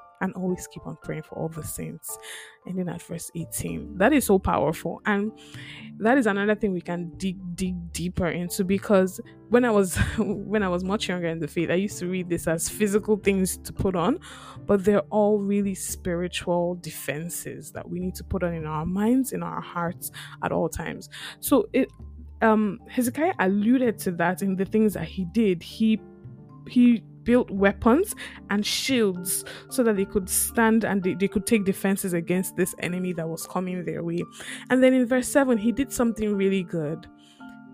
and 0.21 0.33
always 0.35 0.67
keep 0.67 0.85
on 0.87 0.97
praying 1.03 1.23
for 1.23 1.35
all 1.37 1.49
the 1.49 1.63
saints. 1.63 2.17
And 2.65 2.77
then 2.77 2.89
at 2.89 3.01
verse 3.01 3.31
18, 3.35 3.97
that 3.97 4.13
is 4.13 4.25
so 4.25 4.39
powerful. 4.39 5.01
And 5.05 5.31
that 5.99 6.17
is 6.17 6.27
another 6.27 6.55
thing 6.55 6.73
we 6.73 6.81
can 6.81 7.11
dig 7.17 7.37
dig 7.55 7.91
deeper 7.91 8.27
into 8.27 8.63
because 8.63 9.19
when 9.49 9.65
I 9.65 9.71
was 9.71 9.97
when 10.17 10.63
I 10.63 10.69
was 10.69 10.83
much 10.83 11.09
younger 11.09 11.27
in 11.27 11.39
the 11.39 11.47
faith, 11.47 11.69
I 11.69 11.75
used 11.75 11.97
to 11.99 12.07
read 12.07 12.29
this 12.29 12.47
as 12.47 12.69
physical 12.69 13.17
things 13.17 13.57
to 13.57 13.73
put 13.73 13.95
on, 13.95 14.19
but 14.65 14.83
they're 14.85 15.01
all 15.09 15.39
really 15.39 15.75
spiritual 15.75 16.75
defenses 16.75 17.71
that 17.71 17.89
we 17.89 17.99
need 17.99 18.15
to 18.15 18.23
put 18.23 18.43
on 18.43 18.53
in 18.53 18.65
our 18.65 18.85
minds, 18.85 19.33
in 19.33 19.43
our 19.43 19.61
hearts 19.61 20.11
at 20.43 20.51
all 20.51 20.69
times. 20.69 21.09
So 21.39 21.67
it 21.73 21.91
um 22.41 22.79
Hezekiah 22.89 23.33
alluded 23.39 23.97
to 23.99 24.11
that 24.13 24.41
in 24.41 24.55
the 24.55 24.65
things 24.65 24.93
that 24.93 25.05
he 25.05 25.25
did. 25.25 25.61
He 25.63 25.99
he 26.67 27.03
built 27.23 27.49
weapons 27.51 28.15
and 28.49 28.65
shields 28.65 29.45
so 29.69 29.83
that 29.83 29.95
they 29.95 30.05
could 30.05 30.29
stand 30.29 30.83
and 30.83 31.03
they, 31.03 31.13
they 31.13 31.27
could 31.27 31.45
take 31.45 31.65
defenses 31.65 32.13
against 32.13 32.55
this 32.55 32.75
enemy 32.79 33.13
that 33.13 33.27
was 33.27 33.45
coming 33.47 33.83
their 33.83 34.03
way. 34.03 34.21
And 34.69 34.83
then 34.83 34.93
in 34.93 35.05
verse 35.05 35.27
7, 35.27 35.57
he 35.57 35.71
did 35.71 35.91
something 35.91 36.35
really 36.35 36.63
good. 36.63 37.07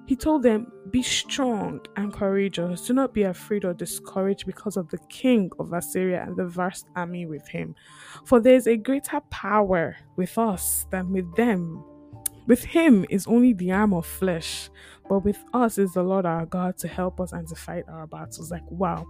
He 0.07 0.15
told 0.15 0.41
them, 0.41 0.71
Be 0.89 1.03
strong 1.03 1.81
and 1.97 2.13
courageous. 2.13 2.87
Do 2.87 2.93
not 2.93 3.13
be 3.13 3.23
afraid 3.23 3.65
or 3.65 3.73
discouraged 3.73 4.45
because 4.45 4.77
of 4.77 4.87
the 4.89 4.99
king 5.09 5.51
of 5.59 5.73
Assyria 5.73 6.23
and 6.23 6.37
the 6.37 6.47
vast 6.47 6.87
army 6.95 7.25
with 7.25 7.45
him. 7.49 7.75
For 8.25 8.39
there 8.39 8.55
is 8.55 8.67
a 8.67 8.77
greater 8.77 9.19
power 9.29 9.97
with 10.15 10.37
us 10.37 10.85
than 10.91 11.11
with 11.11 11.35
them. 11.35 11.83
With 12.47 12.63
him 12.63 13.05
is 13.09 13.27
only 13.27 13.51
the 13.51 13.73
arm 13.73 13.93
of 13.93 14.05
flesh, 14.05 14.69
but 15.09 15.19
with 15.19 15.43
us 15.53 15.77
is 15.77 15.93
the 15.93 16.03
Lord 16.03 16.25
our 16.25 16.45
God 16.45 16.77
to 16.79 16.87
help 16.87 17.19
us 17.19 17.31
and 17.31 17.47
to 17.47 17.55
fight 17.55 17.85
our 17.87 18.07
battles. 18.07 18.51
Like, 18.51 18.69
wow. 18.69 19.05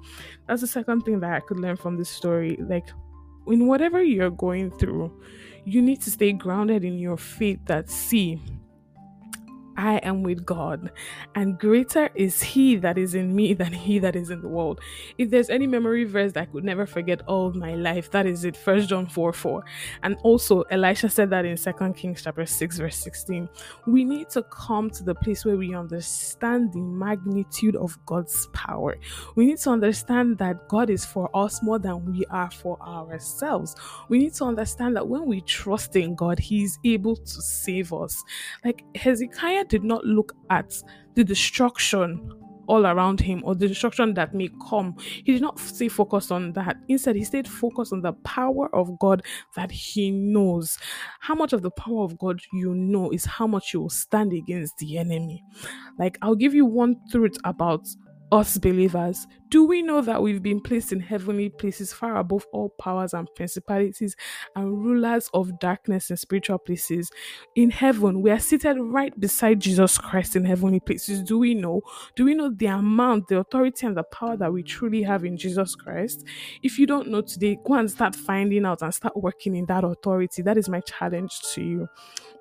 That's 0.47 0.61
the 0.61 0.67
second 0.67 1.01
thing 1.01 1.19
that 1.21 1.33
I 1.33 1.39
could 1.39 1.59
learn 1.59 1.75
from 1.75 1.97
this 1.97 2.09
story. 2.09 2.57
Like, 2.59 2.87
in 3.47 3.67
whatever 3.67 4.03
you're 4.03 4.29
going 4.29 4.71
through, 4.71 5.11
you 5.65 5.81
need 5.81 6.01
to 6.01 6.11
stay 6.11 6.33
grounded 6.33 6.83
in 6.83 6.97
your 6.99 7.17
faith 7.17 7.59
that, 7.65 7.89
see, 7.89 8.39
I 9.77 9.97
am 9.97 10.23
with 10.23 10.45
God, 10.45 10.91
and 11.35 11.57
greater 11.59 12.09
is 12.15 12.41
He 12.41 12.75
that 12.77 12.97
is 12.97 13.13
in 13.13 13.35
me 13.35 13.53
than 13.53 13.71
He 13.71 13.99
that 13.99 14.15
is 14.15 14.31
in 14.31 14.41
the 14.41 14.47
world. 14.47 14.81
If 15.17 15.29
there's 15.29 15.49
any 15.51 15.67
memory 15.67 16.03
verse 16.03 16.33
that 16.33 16.41
I 16.41 16.45
could 16.45 16.63
never 16.63 16.87
forget 16.87 17.21
all 17.27 17.53
my 17.53 17.75
life, 17.75 18.09
that 18.11 18.25
is 18.25 18.43
it. 18.43 18.57
First 18.57 18.89
John 18.89 19.05
4 19.05 19.31
4. 19.33 19.63
And 20.03 20.17
also, 20.23 20.61
Elisha 20.63 21.09
said 21.09 21.29
that 21.29 21.45
in 21.45 21.55
Second 21.57 21.93
Kings 21.95 22.23
chapter 22.23 22.45
6, 22.45 22.79
verse 22.79 22.97
16. 22.97 23.47
We 23.85 24.03
need 24.03 24.29
to 24.29 24.43
come 24.43 24.89
to 24.91 25.03
the 25.03 25.13
place 25.15 25.45
where 25.45 25.57
we 25.57 25.75
understand 25.75 26.73
the 26.73 26.81
magnitude 26.81 27.75
of 27.75 27.97
God's 28.05 28.47
power. 28.47 28.97
We 29.35 29.45
need 29.45 29.59
to 29.59 29.69
understand 29.69 30.39
that 30.39 30.67
God 30.67 30.89
is 30.89 31.05
for 31.05 31.29
us 31.35 31.61
more 31.61 31.79
than 31.79 32.03
we 32.05 32.25
are 32.31 32.49
for 32.49 32.81
ourselves. 32.81 33.75
We 34.09 34.17
need 34.17 34.33
to 34.35 34.45
understand 34.45 34.95
that 34.95 35.07
when 35.07 35.25
we 35.25 35.41
trust 35.41 35.95
in 35.95 36.15
God, 36.15 36.39
He's 36.39 36.79
able 36.83 37.15
to 37.15 37.41
save 37.41 37.93
us. 37.93 38.23
Like 38.65 38.83
Hezekiah 38.95 39.65
did 39.69 39.83
not 39.83 40.05
look 40.05 40.33
at 40.49 40.73
the 41.15 41.23
destruction 41.23 42.31
all 42.67 42.85
around 42.85 43.19
him 43.19 43.41
or 43.45 43.55
the 43.55 43.67
destruction 43.67 44.13
that 44.13 44.33
may 44.33 44.49
come. 44.69 44.95
He 44.99 45.31
did 45.31 45.41
not 45.41 45.57
stay 45.59 45.87
focused 45.87 46.31
on 46.31 46.53
that. 46.53 46.77
Instead, 46.87 47.15
he 47.15 47.23
stayed 47.23 47.47
focused 47.47 47.93
on 47.93 48.01
the 48.01 48.13
power 48.13 48.73
of 48.75 48.99
God 48.99 49.23
that 49.55 49.71
he 49.71 50.11
knows. 50.11 50.77
How 51.21 51.33
much 51.33 51.53
of 51.53 51.61
the 51.61 51.71
power 51.71 52.03
of 52.03 52.17
God 52.17 52.41
you 52.53 52.75
know 52.75 53.09
is 53.11 53.25
how 53.25 53.47
much 53.47 53.73
you 53.73 53.81
will 53.81 53.89
stand 53.89 54.33
against 54.33 54.77
the 54.77 54.97
enemy. 54.97 55.43
Like, 55.97 56.17
I'll 56.21 56.35
give 56.35 56.53
you 56.53 56.65
one 56.65 56.97
truth 57.09 57.37
about 57.43 57.87
us 58.31 58.57
believers, 58.57 59.25
do 59.49 59.65
we 59.65 59.81
know 59.81 60.01
that 60.01 60.21
we've 60.21 60.43
been 60.43 60.59
placed 60.59 60.91
in 60.91 60.99
heavenly 60.99 61.47
places 61.49 61.93
far 61.93 62.17
above 62.17 62.45
all 62.51 62.69
powers 62.69 63.13
and 63.13 63.27
principalities 63.35 64.15
and 64.55 64.83
rulers 64.83 65.29
of 65.33 65.57
darkness 65.59 66.09
and 66.09 66.19
spiritual 66.19 66.57
places? 66.57 67.09
In 67.55 67.69
heaven, 67.69 68.21
we 68.21 68.29
are 68.29 68.39
seated 68.39 68.77
right 68.79 69.17
beside 69.17 69.61
Jesus 69.61 69.97
Christ 69.97 70.35
in 70.35 70.43
heavenly 70.43 70.81
places. 70.81 71.21
Do 71.21 71.39
we 71.39 71.53
know? 71.53 71.81
Do 72.15 72.25
we 72.25 72.33
know 72.33 72.51
the 72.53 72.65
amount, 72.65 73.29
the 73.29 73.39
authority, 73.39 73.85
and 73.85 73.95
the 73.95 74.03
power 74.03 74.35
that 74.35 74.51
we 74.51 74.63
truly 74.63 75.03
have 75.03 75.23
in 75.23 75.37
Jesus 75.37 75.75
Christ? 75.75 76.25
If 76.61 76.77
you 76.77 76.85
don't 76.85 77.07
know 77.07 77.21
today, 77.21 77.57
go 77.65 77.75
and 77.75 77.89
start 77.89 78.15
finding 78.15 78.65
out 78.65 78.81
and 78.81 78.93
start 78.93 79.15
working 79.15 79.55
in 79.55 79.65
that 79.67 79.85
authority. 79.85 80.41
That 80.41 80.57
is 80.57 80.67
my 80.67 80.81
challenge 80.81 81.39
to 81.53 81.61
you. 81.61 81.87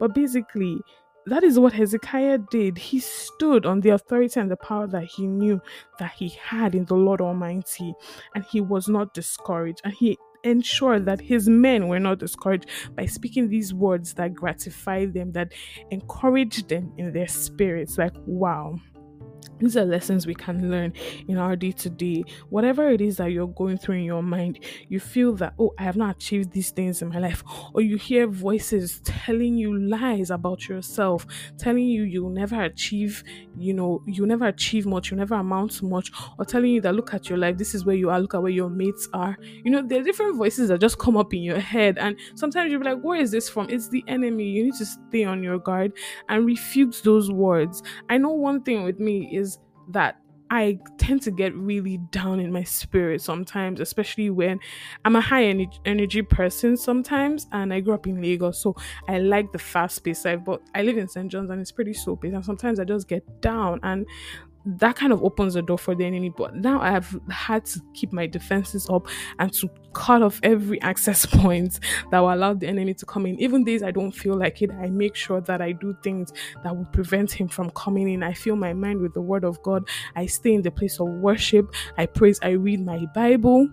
But 0.00 0.14
basically, 0.14 0.80
that 1.26 1.42
is 1.42 1.58
what 1.58 1.72
Hezekiah 1.72 2.38
did. 2.50 2.78
He 2.78 3.00
stood 3.00 3.66
on 3.66 3.80
the 3.80 3.90
authority 3.90 4.38
and 4.38 4.50
the 4.50 4.56
power 4.56 4.86
that 4.86 5.04
he 5.04 5.26
knew 5.26 5.60
that 5.98 6.12
he 6.12 6.28
had 6.40 6.74
in 6.74 6.84
the 6.84 6.94
Lord 6.94 7.20
Almighty, 7.20 7.94
and 8.34 8.44
he 8.44 8.60
was 8.60 8.88
not 8.88 9.12
discouraged. 9.12 9.80
And 9.84 9.92
he 9.92 10.18
ensured 10.44 11.04
that 11.06 11.20
his 11.20 11.48
men 11.48 11.88
were 11.88 11.98
not 11.98 12.18
discouraged 12.18 12.66
by 12.94 13.06
speaking 13.06 13.48
these 13.48 13.74
words 13.74 14.14
that 14.14 14.34
gratified 14.34 15.12
them, 15.14 15.32
that 15.32 15.52
encouraged 15.90 16.68
them 16.68 16.92
in 16.96 17.12
their 17.12 17.28
spirits. 17.28 17.98
Like, 17.98 18.14
wow, 18.26 18.76
these 19.58 19.76
are 19.76 19.84
lessons 19.84 20.26
we 20.26 20.34
can 20.34 20.70
learn 20.70 20.92
in 21.28 21.38
our 21.38 21.56
day 21.56 21.72
to 21.72 21.90
day. 21.90 22.24
Whatever 22.50 22.88
it 22.90 23.00
is 23.00 23.16
that 23.16 23.32
you're 23.32 23.46
going 23.46 23.78
through 23.78 23.96
in 23.96 24.04
your 24.04 24.22
mind, 24.22 24.60
you 24.88 25.00
feel 25.00 25.34
that, 25.36 25.54
oh, 25.58 25.72
I 25.78 25.82
have 25.84 25.96
not 25.96 26.16
achieved 26.16 26.52
these 26.52 26.70
things 26.70 27.02
in 27.02 27.08
my 27.08 27.18
life, 27.18 27.42
or 27.74 27.80
you 27.80 27.96
hear 27.96 28.26
voices 28.26 29.00
telling 29.04 29.56
you 29.56 29.78
lies 29.78 30.30
about 30.30 30.68
yourself, 30.68 31.26
telling 31.58 31.86
you 31.86 32.02
you'll 32.02 32.30
never 32.30 32.62
achieve, 32.62 33.24
you 33.56 33.74
know, 33.74 34.02
you'll 34.06 34.26
never 34.26 34.46
achieve 34.46 34.86
much, 34.86 35.10
you'll 35.10 35.18
never 35.18 35.34
amount 35.34 35.72
to 35.72 35.84
much, 35.84 36.10
or 36.38 36.44
telling 36.44 36.70
you 36.70 36.80
that, 36.80 36.94
look 36.94 37.14
at 37.14 37.28
your 37.28 37.38
life, 37.38 37.56
this 37.56 37.74
is 37.74 37.84
where 37.84 37.96
you 37.96 38.10
are, 38.10 38.20
look 38.20 38.34
at 38.34 38.42
where 38.42 38.52
your 38.52 38.70
mates 38.70 39.08
are. 39.12 39.36
You 39.64 39.70
know, 39.70 39.82
there 39.86 40.00
are 40.00 40.04
different 40.04 40.36
voices 40.36 40.68
that 40.68 40.80
just 40.80 40.98
come 40.98 41.16
up 41.16 41.32
in 41.32 41.42
your 41.42 41.60
head, 41.60 41.98
and 41.98 42.18
sometimes 42.34 42.70
you'll 42.70 42.80
be 42.80 42.86
like, 42.86 43.02
where 43.02 43.20
is 43.20 43.30
this 43.30 43.48
from? 43.48 43.68
It's 43.70 43.88
the 43.88 44.04
enemy. 44.08 44.44
You 44.48 44.64
need 44.64 44.74
to 44.74 44.86
stay 44.86 45.24
on 45.24 45.42
your 45.42 45.58
guard 45.58 45.92
and 46.28 46.46
refute 46.46 47.00
those 47.04 47.30
words. 47.30 47.82
I 48.08 48.18
know 48.18 48.30
one 48.30 48.62
thing 48.62 48.84
with 48.84 49.00
me 49.00 49.35
is 49.36 49.58
that 49.90 50.16
I 50.50 50.78
tend 50.98 51.22
to 51.22 51.30
get 51.30 51.54
really 51.56 51.98
down 52.12 52.38
in 52.38 52.52
my 52.52 52.62
spirit 52.62 53.20
sometimes, 53.20 53.80
especially 53.80 54.30
when 54.30 54.60
I'm 55.04 55.16
a 55.16 55.20
high 55.20 55.44
energy, 55.44 55.80
energy 55.84 56.22
person 56.22 56.76
sometimes, 56.76 57.48
and 57.52 57.72
I 57.72 57.80
grew 57.80 57.94
up 57.94 58.06
in 58.06 58.22
Lagos, 58.22 58.62
so 58.62 58.76
I 59.08 59.18
like 59.18 59.50
the 59.52 59.58
fast 59.58 60.04
paced 60.04 60.24
life. 60.24 60.40
But 60.44 60.62
I 60.74 60.82
live 60.82 60.98
in 60.98 61.08
St. 61.08 61.30
John's 61.30 61.50
and 61.50 61.60
it's 61.60 61.72
pretty 61.72 61.94
slow 61.94 62.16
paced, 62.16 62.34
and 62.34 62.44
sometimes 62.44 62.78
I 62.78 62.84
just 62.84 63.08
get 63.08 63.24
down. 63.40 63.80
And 63.82 64.06
that 64.66 64.96
kind 64.96 65.12
of 65.12 65.22
opens 65.22 65.54
the 65.54 65.62
door 65.62 65.78
for 65.78 65.94
the 65.94 66.04
enemy. 66.04 66.28
But 66.28 66.56
now 66.56 66.80
I 66.80 66.90
have 66.90 67.18
had 67.30 67.64
to 67.66 67.80
keep 67.94 68.12
my 68.12 68.26
defenses 68.26 68.88
up 68.90 69.06
and 69.38 69.52
to 69.54 69.70
cut 69.92 70.22
off 70.22 70.40
every 70.42 70.80
access 70.82 71.24
point 71.26 71.78
that 72.10 72.18
will 72.18 72.32
allow 72.32 72.52
the 72.52 72.66
enemy 72.66 72.92
to 72.94 73.06
come 73.06 73.26
in. 73.26 73.40
Even 73.40 73.64
days 73.64 73.82
I 73.82 73.92
don't 73.92 74.12
feel 74.12 74.34
like 74.34 74.60
it, 74.62 74.70
I 74.72 74.90
make 74.90 75.14
sure 75.14 75.40
that 75.42 75.62
I 75.62 75.72
do 75.72 75.96
things 76.02 76.32
that 76.64 76.76
will 76.76 76.84
prevent 76.86 77.30
him 77.30 77.48
from 77.48 77.70
coming 77.70 78.10
in. 78.10 78.22
I 78.22 78.32
fill 78.32 78.56
my 78.56 78.72
mind 78.72 79.00
with 79.00 79.14
the 79.14 79.22
word 79.22 79.44
of 79.44 79.62
God. 79.62 79.88
I 80.16 80.26
stay 80.26 80.54
in 80.54 80.62
the 80.62 80.70
place 80.70 80.98
of 81.00 81.08
worship. 81.08 81.74
I 81.96 82.06
praise. 82.06 82.40
I 82.42 82.50
read 82.50 82.84
my 82.84 83.06
Bible 83.14 83.68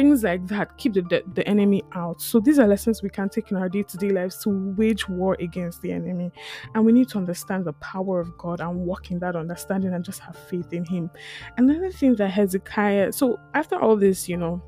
things 0.00 0.24
like 0.24 0.46
that 0.46 0.76
keep 0.78 0.94
the, 0.94 1.02
the, 1.02 1.22
the 1.34 1.46
enemy 1.46 1.82
out 1.92 2.22
so 2.22 2.40
these 2.40 2.58
are 2.58 2.66
lessons 2.66 3.02
we 3.02 3.10
can 3.10 3.28
take 3.28 3.50
in 3.50 3.56
our 3.58 3.68
day-to-day 3.68 4.08
lives 4.08 4.38
to 4.38 4.48
wage 4.76 5.06
war 5.10 5.36
against 5.40 5.82
the 5.82 5.92
enemy 5.92 6.30
and 6.74 6.84
we 6.84 6.90
need 6.90 7.06
to 7.06 7.18
understand 7.18 7.66
the 7.66 7.72
power 7.74 8.18
of 8.18 8.36
god 8.38 8.60
and 8.60 8.74
walk 8.74 9.10
in 9.10 9.18
that 9.18 9.36
understanding 9.36 9.92
and 9.92 10.02
just 10.02 10.20
have 10.20 10.36
faith 10.36 10.72
in 10.72 10.86
him 10.86 11.10
another 11.58 11.90
thing 11.90 12.14
that 12.16 12.30
hezekiah 12.30 13.12
so 13.12 13.38
after 13.54 13.78
all 13.78 13.94
this 13.94 14.26
you 14.26 14.38
know 14.38 14.62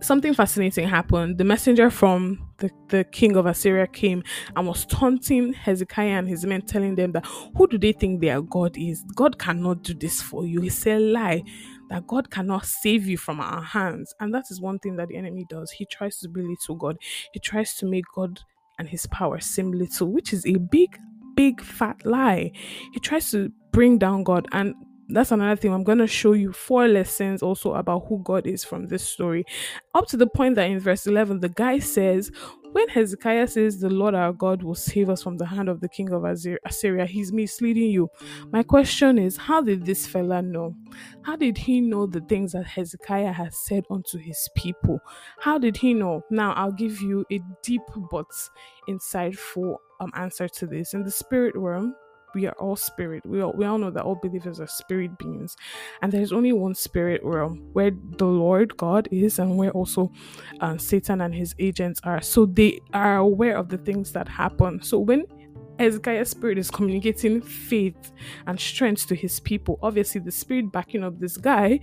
something 0.00 0.34
fascinating 0.34 0.88
happened. 0.88 1.38
The 1.38 1.44
messenger 1.44 1.90
from 1.90 2.48
the, 2.58 2.70
the 2.88 3.02
king 3.02 3.34
of 3.34 3.46
Assyria 3.46 3.88
came 3.88 4.22
and 4.54 4.66
was 4.66 4.86
taunting 4.86 5.52
Hezekiah 5.52 6.18
and 6.18 6.28
his 6.28 6.46
men, 6.46 6.62
telling 6.62 6.94
them 6.94 7.10
that 7.12 7.26
who 7.56 7.66
do 7.66 7.76
they 7.76 7.90
think 7.90 8.20
their 8.20 8.40
God 8.40 8.76
is? 8.76 9.02
God 9.14 9.40
cannot 9.40 9.82
do 9.82 9.94
this 9.94 10.22
for 10.22 10.46
you. 10.46 10.60
He 10.60 10.68
said, 10.68 11.02
lie 11.02 11.42
that 11.90 12.06
God 12.06 12.30
cannot 12.30 12.66
save 12.66 13.06
you 13.06 13.16
from 13.16 13.40
our 13.40 13.62
hands. 13.62 14.14
And 14.20 14.34
that 14.34 14.44
is 14.50 14.60
one 14.60 14.78
thing 14.78 14.96
that 14.96 15.08
the 15.08 15.16
enemy 15.16 15.46
does. 15.48 15.70
He 15.70 15.86
tries 15.86 16.18
to 16.18 16.28
belittle 16.28 16.76
God, 16.76 16.96
he 17.32 17.40
tries 17.40 17.76
to 17.76 17.86
make 17.86 18.04
God 18.14 18.40
and 18.78 18.88
his 18.88 19.06
power 19.06 19.40
seem 19.40 19.72
little, 19.72 20.12
which 20.12 20.32
is 20.32 20.44
a 20.46 20.56
big, 20.56 20.98
big 21.34 21.62
fat 21.62 22.04
lie. 22.04 22.52
He 22.92 23.00
tries 23.00 23.30
to 23.30 23.50
bring 23.72 23.98
down 23.98 24.22
God. 24.22 24.46
And 24.52 24.74
that's 25.08 25.32
another 25.32 25.56
thing. 25.56 25.72
I'm 25.72 25.84
going 25.84 25.98
to 25.98 26.06
show 26.06 26.32
you 26.32 26.52
four 26.52 26.88
lessons 26.88 27.42
also 27.42 27.74
about 27.74 28.06
who 28.08 28.20
God 28.24 28.46
is 28.46 28.64
from 28.64 28.88
this 28.88 29.04
story. 29.04 29.44
Up 29.94 30.06
to 30.08 30.16
the 30.16 30.26
point 30.26 30.56
that 30.56 30.68
in 30.68 30.80
verse 30.80 31.06
11, 31.06 31.40
the 31.40 31.48
guy 31.48 31.78
says, 31.78 32.30
when 32.76 32.90
Hezekiah 32.90 33.48
says 33.48 33.80
the 33.80 33.88
Lord 33.88 34.14
our 34.14 34.34
God 34.34 34.62
will 34.62 34.74
save 34.74 35.08
us 35.08 35.22
from 35.22 35.38
the 35.38 35.46
hand 35.46 35.70
of 35.70 35.80
the 35.80 35.88
king 35.88 36.12
of 36.12 36.26
Assyria, 36.26 37.06
he's 37.06 37.32
misleading 37.32 37.90
you. 37.90 38.10
My 38.52 38.62
question 38.62 39.18
is, 39.18 39.38
how 39.38 39.62
did 39.62 39.86
this 39.86 40.06
fella 40.06 40.42
know? 40.42 40.76
How 41.22 41.36
did 41.36 41.56
he 41.56 41.80
know 41.80 42.04
the 42.04 42.20
things 42.20 42.52
that 42.52 42.66
Hezekiah 42.66 43.32
has 43.32 43.56
said 43.56 43.84
unto 43.90 44.18
his 44.18 44.46
people? 44.54 45.00
How 45.40 45.56
did 45.56 45.74
he 45.74 45.94
know? 45.94 46.22
Now, 46.30 46.52
I'll 46.52 46.70
give 46.70 47.00
you 47.00 47.24
a 47.32 47.40
deep 47.62 47.80
but 48.10 48.30
insightful 48.90 49.76
um, 50.00 50.10
answer 50.14 50.46
to 50.46 50.66
this. 50.66 50.92
In 50.92 51.02
the 51.02 51.10
spirit 51.10 51.56
realm, 51.56 51.94
we 52.36 52.46
are 52.46 52.54
all 52.60 52.76
spirit. 52.76 53.24
We 53.24 53.40
all, 53.40 53.54
we 53.54 53.64
all 53.64 53.78
know 53.78 53.90
that 53.90 54.04
all 54.04 54.16
believers 54.16 54.60
are 54.60 54.66
spirit 54.66 55.16
beings, 55.16 55.56
and 56.02 56.12
there's 56.12 56.32
only 56.32 56.52
one 56.52 56.74
spirit 56.74 57.22
realm 57.24 57.70
where 57.72 57.92
the 58.18 58.26
Lord 58.26 58.76
God 58.76 59.08
is, 59.10 59.38
and 59.38 59.56
where 59.56 59.70
also 59.70 60.12
uh, 60.60 60.76
Satan 60.76 61.22
and 61.22 61.34
his 61.34 61.54
agents 61.58 61.98
are. 62.04 62.20
So 62.20 62.44
they 62.44 62.80
are 62.92 63.16
aware 63.16 63.56
of 63.56 63.70
the 63.70 63.78
things 63.78 64.12
that 64.12 64.28
happen. 64.28 64.82
So 64.82 64.98
when 64.98 65.24
Hezekiah's 65.78 66.30
spirit 66.30 66.58
is 66.58 66.70
communicating 66.70 67.40
faith 67.40 68.12
and 68.46 68.58
strength 68.58 69.06
to 69.08 69.14
his 69.14 69.40
people. 69.40 69.78
Obviously, 69.82 70.20
the 70.20 70.30
spirit 70.30 70.72
backing 70.72 71.04
up 71.04 71.18
this 71.18 71.36
guy 71.36 71.80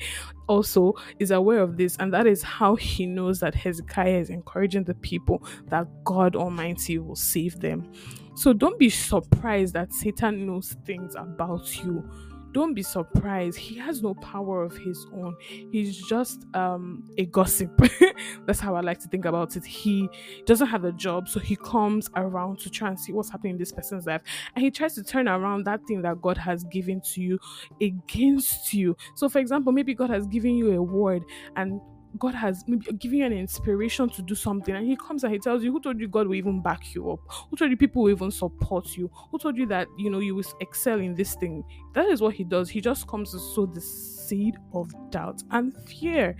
also 0.47 0.93
is 1.19 1.31
aware 1.31 1.59
of 1.59 1.77
this, 1.77 1.97
and 1.97 2.13
that 2.13 2.27
is 2.27 2.41
how 2.43 2.75
he 2.75 3.05
knows 3.05 3.39
that 3.39 3.55
Hezekiah 3.55 4.19
is 4.19 4.29
encouraging 4.29 4.83
the 4.83 4.95
people 4.95 5.43
that 5.67 5.87
God 6.03 6.35
Almighty 6.35 6.97
will 6.97 7.15
save 7.15 7.59
them. 7.59 7.91
So 8.35 8.51
don't 8.51 8.79
be 8.79 8.89
surprised 8.89 9.73
that 9.75 9.93
Satan 9.93 10.47
knows 10.47 10.75
things 10.85 11.15
about 11.15 11.83
you 11.83 12.09
don't 12.53 12.73
be 12.73 12.83
surprised. 12.83 13.57
He 13.57 13.77
has 13.79 14.01
no 14.01 14.13
power 14.15 14.63
of 14.63 14.77
his 14.77 15.05
own. 15.13 15.35
He's 15.71 15.97
just 15.97 16.45
um, 16.53 17.03
a 17.17 17.25
gossip. 17.25 17.71
That's 18.45 18.59
how 18.59 18.75
I 18.75 18.81
like 18.81 18.99
to 18.99 19.07
think 19.07 19.25
about 19.25 19.55
it. 19.55 19.65
He 19.65 20.09
doesn't 20.45 20.67
have 20.67 20.85
a 20.85 20.91
job, 20.91 21.27
so 21.27 21.39
he 21.39 21.55
comes 21.55 22.09
around 22.15 22.59
to 22.59 22.69
try 22.69 22.89
and 22.89 22.99
see 22.99 23.11
what's 23.11 23.29
happening 23.29 23.53
in 23.53 23.57
this 23.57 23.71
person's 23.71 24.05
life. 24.05 24.21
And 24.55 24.63
he 24.63 24.71
tries 24.71 24.93
to 24.95 25.03
turn 25.03 25.27
around 25.27 25.65
that 25.65 25.85
thing 25.87 26.01
that 26.03 26.21
God 26.21 26.37
has 26.37 26.63
given 26.65 27.01
to 27.13 27.21
you 27.21 27.39
against 27.81 28.73
you. 28.73 28.95
So, 29.15 29.27
for 29.27 29.39
example, 29.39 29.71
maybe 29.71 29.93
God 29.93 30.09
has 30.09 30.27
given 30.27 30.55
you 30.55 30.73
a 30.73 30.81
word 30.81 31.23
and 31.55 31.81
God 32.19 32.35
has 32.35 32.63
maybe 32.67 32.85
given 32.93 33.19
you 33.19 33.25
an 33.25 33.33
inspiration 33.33 34.09
to 34.09 34.21
do 34.21 34.35
something, 34.35 34.75
and 34.75 34.85
He 34.85 34.95
comes 34.95 35.23
and 35.23 35.33
He 35.33 35.39
tells 35.39 35.63
you, 35.63 35.71
Who 35.71 35.81
told 35.81 35.99
you 35.99 36.07
God 36.07 36.27
will 36.27 36.35
even 36.35 36.61
back 36.61 36.93
you 36.93 37.11
up? 37.11 37.19
Who 37.49 37.57
told 37.57 37.71
you 37.71 37.77
people 37.77 38.03
will 38.03 38.11
even 38.11 38.31
support 38.31 38.95
you? 38.95 39.09
Who 39.31 39.39
told 39.39 39.57
you 39.57 39.65
that 39.67 39.87
you 39.97 40.09
know 40.09 40.19
you 40.19 40.35
will 40.35 40.43
excel 40.61 40.99
in 40.99 41.15
this 41.15 41.35
thing? 41.35 41.63
That 41.93 42.07
is 42.07 42.21
what 42.21 42.33
He 42.33 42.43
does. 42.43 42.69
He 42.69 42.81
just 42.81 43.07
comes 43.07 43.31
to 43.31 43.39
sow 43.39 43.65
the 43.65 43.81
seed 43.81 44.55
of 44.73 44.91
doubt 45.11 45.41
and 45.51 45.75
fear. 45.87 46.35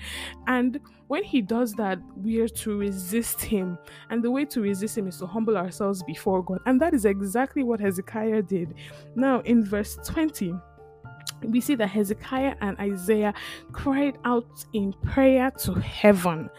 And 0.48 0.80
when 1.08 1.24
He 1.24 1.42
does 1.42 1.74
that, 1.74 2.00
we 2.15 2.39
are 2.39 2.48
to 2.48 2.77
resist 2.77 3.42
Him. 3.42 3.77
And 4.10 4.24
the 4.24 4.32
way 4.32 4.46
to 4.46 4.62
resist 4.62 4.98
Him 4.98 5.08
is 5.08 5.18
to 5.20 5.27
humble 5.27 5.58
ourselves 5.58 6.03
before 6.03 6.44
God. 6.44 6.60
And 6.65 6.80
that 6.82 6.94
is 6.94 7.06
exactly 7.06 7.63
what 7.63 7.80
Hezekiah 7.80 8.44
did. 8.44 8.75
Now, 9.15 9.42
in 9.42 9.63
verse 9.63 9.98
20, 10.06 10.53
we 11.45 11.62
see 11.62 11.75
that 11.75 11.88
Hezekiah 11.88 12.56
and 12.62 12.77
Isaiah 12.79 13.34
cried 13.71 14.17
out 14.25 14.65
in 14.73 14.93
prayer 15.03 15.51
to 15.60 15.73
heaven. 15.73 16.49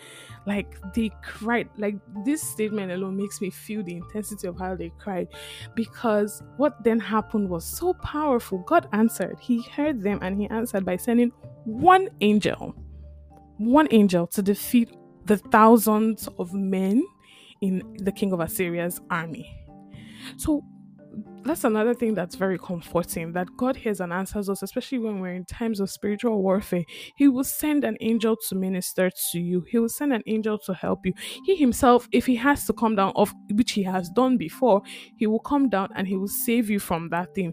Like 0.47 0.77
they 0.95 1.11
cried, 1.23 1.71
like 1.79 1.97
this 2.25 2.43
statement 2.43 2.93
alone 2.93 3.17
makes 3.17 3.41
me 3.41 3.49
feel 3.49 3.83
the 3.83 3.97
intensity 3.97 4.47
of 4.47 4.59
how 4.59 4.77
they 4.77 4.93
cried 4.99 5.29
because 5.75 6.43
what 6.59 6.85
then 6.85 7.01
happened 7.01 7.49
was 7.49 7.65
so 7.65 7.95
powerful. 7.95 8.59
God 8.59 8.89
answered, 8.93 9.39
He 9.41 9.63
heard 9.63 10.03
them 10.03 10.19
and 10.21 10.39
He 10.39 10.47
answered 10.51 10.85
by 10.85 10.97
sending 10.99 11.33
one 11.65 12.11
angel, 12.21 12.75
one 13.57 13.89
angel 13.91 14.27
to 14.29 14.43
defeat 14.43 14.95
the 15.25 15.39
thousands 15.39 16.29
of 16.39 16.53
men 16.53 17.03
in 17.63 17.83
the 18.01 18.13
king 18.13 18.33
of 18.33 18.41
Assyria's 18.41 19.01
army. 19.11 19.51
So 20.37 20.63
that's 21.45 21.65
another 21.65 21.95
thing 21.95 22.15
that's 22.15 22.37
very 22.37 22.59
comforting 22.59 23.33
that 23.33 23.49
God 23.57 23.77
hears 23.77 24.01
and 24.01 24.13
answers 24.13 24.49
us, 24.49 24.63
especially 24.63 24.99
when 24.99 25.21
we're 25.21 25.35
in 25.35 25.45
times 25.45 25.81
of 25.81 25.91
spiritual 25.91 26.43
warfare. 26.43 26.85
He 27.17 27.29
will 27.29 27.45
send 27.45 27.85
an 27.85 27.97
angel 28.01 28.37
to 28.49 28.55
minister 28.55 29.11
to 29.33 29.39
you, 29.39 29.65
He 29.69 29.79
will 29.79 29.89
send 29.89 30.13
an 30.13 30.23
angel 30.27 30.59
to 30.61 30.75
help 30.75 31.01
you. 31.05 31.13
He 31.45 31.57
Himself, 31.57 32.09
if 32.13 32.27
He 32.27 32.37
has 32.37 32.67
to 32.67 32.73
come 32.73 32.97
down, 32.97 33.13
of 33.17 33.33
which 33.53 33.73
He 33.73 33.83
has 33.83 34.09
done 34.11 34.37
before, 34.37 34.83
He 35.17 35.27
will 35.27 35.41
come 35.41 35.69
down 35.69 35.91
and 35.95 36.09
He 36.09 36.17
will 36.17 36.29
save 36.29 36.71
you 36.71 36.79
from 36.79 37.11
that 37.11 37.35
thing. 37.35 37.53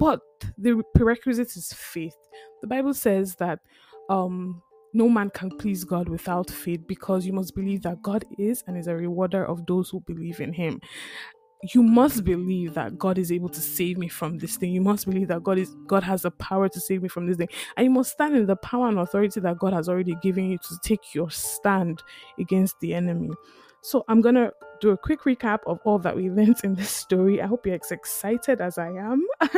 But 0.00 0.20
the 0.56 0.82
prerequisite 0.94 1.56
is 1.56 1.72
faith. 1.72 2.16
The 2.60 2.68
Bible 2.68 2.94
says 2.94 3.36
that 3.36 3.60
um 4.08 4.62
no 4.94 5.08
man 5.08 5.30
can 5.30 5.50
please 5.50 5.84
God 5.84 6.08
without 6.08 6.50
faith 6.50 6.86
because 6.88 7.26
you 7.26 7.32
must 7.32 7.54
believe 7.54 7.82
that 7.82 8.00
God 8.02 8.24
is 8.38 8.64
and 8.66 8.76
is 8.76 8.86
a 8.86 8.96
rewarder 8.96 9.44
of 9.44 9.66
those 9.66 9.90
who 9.90 10.00
believe 10.00 10.40
in 10.40 10.52
him 10.52 10.80
you 11.62 11.82
must 11.82 12.24
believe 12.24 12.74
that 12.74 12.98
God 12.98 13.18
is 13.18 13.32
able 13.32 13.48
to 13.48 13.60
save 13.60 13.98
me 13.98 14.08
from 14.08 14.38
this 14.38 14.56
thing. 14.56 14.72
You 14.72 14.80
must 14.80 15.06
believe 15.06 15.28
that 15.28 15.42
God 15.42 15.58
is 15.58 15.74
God 15.86 16.04
has 16.04 16.22
the 16.22 16.30
power 16.30 16.68
to 16.68 16.80
save 16.80 17.02
me 17.02 17.08
from 17.08 17.26
this 17.26 17.36
thing. 17.36 17.48
And 17.76 17.84
you 17.84 17.90
must 17.90 18.12
stand 18.12 18.36
in 18.36 18.46
the 18.46 18.56
power 18.56 18.88
and 18.88 18.98
authority 18.98 19.40
that 19.40 19.58
God 19.58 19.72
has 19.72 19.88
already 19.88 20.14
given 20.22 20.50
you 20.50 20.58
to 20.58 20.78
take 20.82 21.14
your 21.14 21.30
stand 21.30 22.02
against 22.38 22.78
the 22.80 22.94
enemy. 22.94 23.30
So 23.80 24.04
I'm 24.08 24.20
gonna 24.20 24.52
do 24.80 24.90
a 24.90 24.96
quick 24.96 25.22
recap 25.22 25.58
of 25.66 25.80
all 25.84 25.98
that 26.00 26.14
we 26.14 26.30
learned 26.30 26.58
in 26.62 26.74
this 26.74 26.90
story. 26.90 27.42
I 27.42 27.46
hope 27.46 27.66
you're 27.66 27.74
as 27.74 27.90
excited 27.90 28.60
as 28.60 28.78
I 28.78 28.90
am 28.90 29.26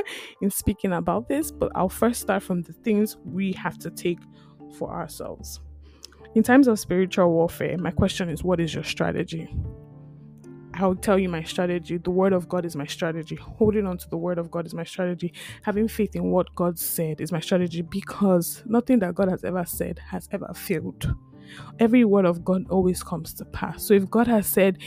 in 0.41 0.51
speaking 0.51 0.93
about 0.93 1.29
this, 1.29 1.51
but 1.51 1.71
I'll 1.75 1.91
first 1.91 2.23
start 2.23 2.43
from 2.43 2.63
the 2.63 2.73
things 2.73 3.19
we 3.25 3.53
have 3.53 3.79
to 3.81 3.91
take 3.91 4.21
for 4.79 4.91
ourselves. 4.91 5.61
In 6.35 6.43
times 6.45 6.69
of 6.69 6.79
spiritual 6.79 7.31
warfare, 7.31 7.77
my 7.77 7.91
question 7.91 8.31
is 8.31 8.43
what 8.43 8.61
is 8.61 8.75
your 8.75 8.85
strategy? 8.85 9.55
I'll 10.75 10.95
tell 10.95 11.19
you 11.19 11.29
my 11.29 11.43
strategy. 11.43 11.99
The 11.99 12.11
word 12.11 12.33
of 12.33 12.49
God 12.49 12.65
is 12.65 12.77
my 12.77 12.87
strategy. 12.87 13.37
Holding 13.37 13.87
on 13.87 13.99
to 13.99 14.09
the 14.09 14.17
word 14.17 14.39
of 14.39 14.51
God 14.51 14.67
is 14.67 14.75
my 14.75 14.85
strategy. 14.85 15.33
Having 15.63 15.89
faith 15.89 16.15
in 16.15 16.31
what 16.31 16.55
God 16.55 16.79
said 16.79 17.21
is 17.21 17.33
my 17.33 17.41
strategy 17.41 17.83
because 17.83 18.63
nothing 18.67 19.01
that 19.01 19.15
God 19.15 19.29
has 19.29 19.45
ever 19.45 19.65
said 19.65 19.99
has 19.99 20.29
ever 20.33 20.51
failed. 20.55 21.15
Every 21.81 22.05
word 22.05 22.25
of 22.25 22.45
God 22.45 22.63
always 22.71 23.03
comes 23.03 23.35
to 23.35 23.45
pass. 23.47 23.83
So 23.83 23.95
if 23.95 24.09
God 24.09 24.29
has 24.29 24.47
said, 24.47 24.79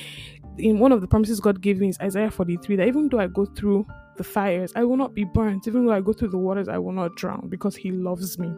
in 0.58 0.80
one 0.80 0.91
of 0.91 1.02
the 1.02 1.08
promises 1.08 1.39
God 1.39 1.62
gave 1.62 1.80
me 1.80 1.89
is 1.89 2.00
Isaiah 2.00 2.32
43, 2.32 2.76
that 2.78 2.88
even 2.88 3.10
though 3.10 3.19
I 3.19 3.28
go 3.28 3.46
through 3.46 3.86
the 4.17 4.24
fires, 4.24 4.72
I 4.76 4.84
will 4.84 4.98
not 4.98 5.13
be 5.13 5.24
burnt. 5.24 5.67
Even 5.67 5.86
though 5.86 5.93
I 5.93 6.02
go 6.02 6.13
through 6.13 6.30
the 6.30 6.38
waters, 6.38 6.67
I 6.67 6.78
will 6.78 6.91
not 6.91 7.15
drown 7.15 7.50
because 7.50 7.76
He 7.76 7.91
loves 7.91 8.38
me. 8.38 8.54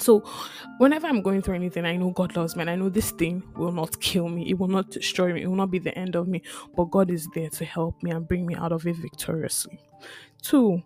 So, 0.00 0.20
whenever 0.78 1.06
I'm 1.06 1.20
going 1.20 1.42
through 1.42 1.56
anything, 1.56 1.84
I 1.84 1.96
know 1.96 2.10
God 2.10 2.34
loves 2.34 2.56
me, 2.56 2.62
and 2.62 2.70
I 2.70 2.76
know 2.76 2.88
this 2.88 3.10
thing 3.10 3.42
will 3.54 3.72
not 3.72 4.00
kill 4.00 4.28
me, 4.28 4.48
it 4.48 4.58
will 4.58 4.68
not 4.68 4.90
destroy 4.90 5.32
me, 5.32 5.42
it 5.42 5.46
will 5.46 5.56
not 5.56 5.70
be 5.70 5.78
the 5.78 5.96
end 5.96 6.16
of 6.16 6.26
me, 6.26 6.42
but 6.74 6.84
God 6.84 7.10
is 7.10 7.28
there 7.34 7.50
to 7.50 7.64
help 7.66 8.02
me 8.02 8.10
and 8.10 8.26
bring 8.26 8.46
me 8.46 8.54
out 8.54 8.72
of 8.72 8.86
it 8.86 8.96
victoriously. 8.96 9.78
Two, 10.40 10.82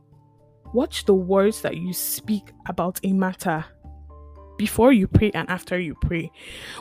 watch 0.72 1.04
the 1.04 1.14
words 1.14 1.62
that 1.62 1.76
you 1.76 1.92
speak 1.92 2.52
about 2.66 2.98
a 3.04 3.12
matter 3.12 3.64
before 4.58 4.92
you 4.92 5.06
pray 5.06 5.30
and 5.32 5.48
after 5.48 5.78
you 5.78 5.94
pray. 6.02 6.30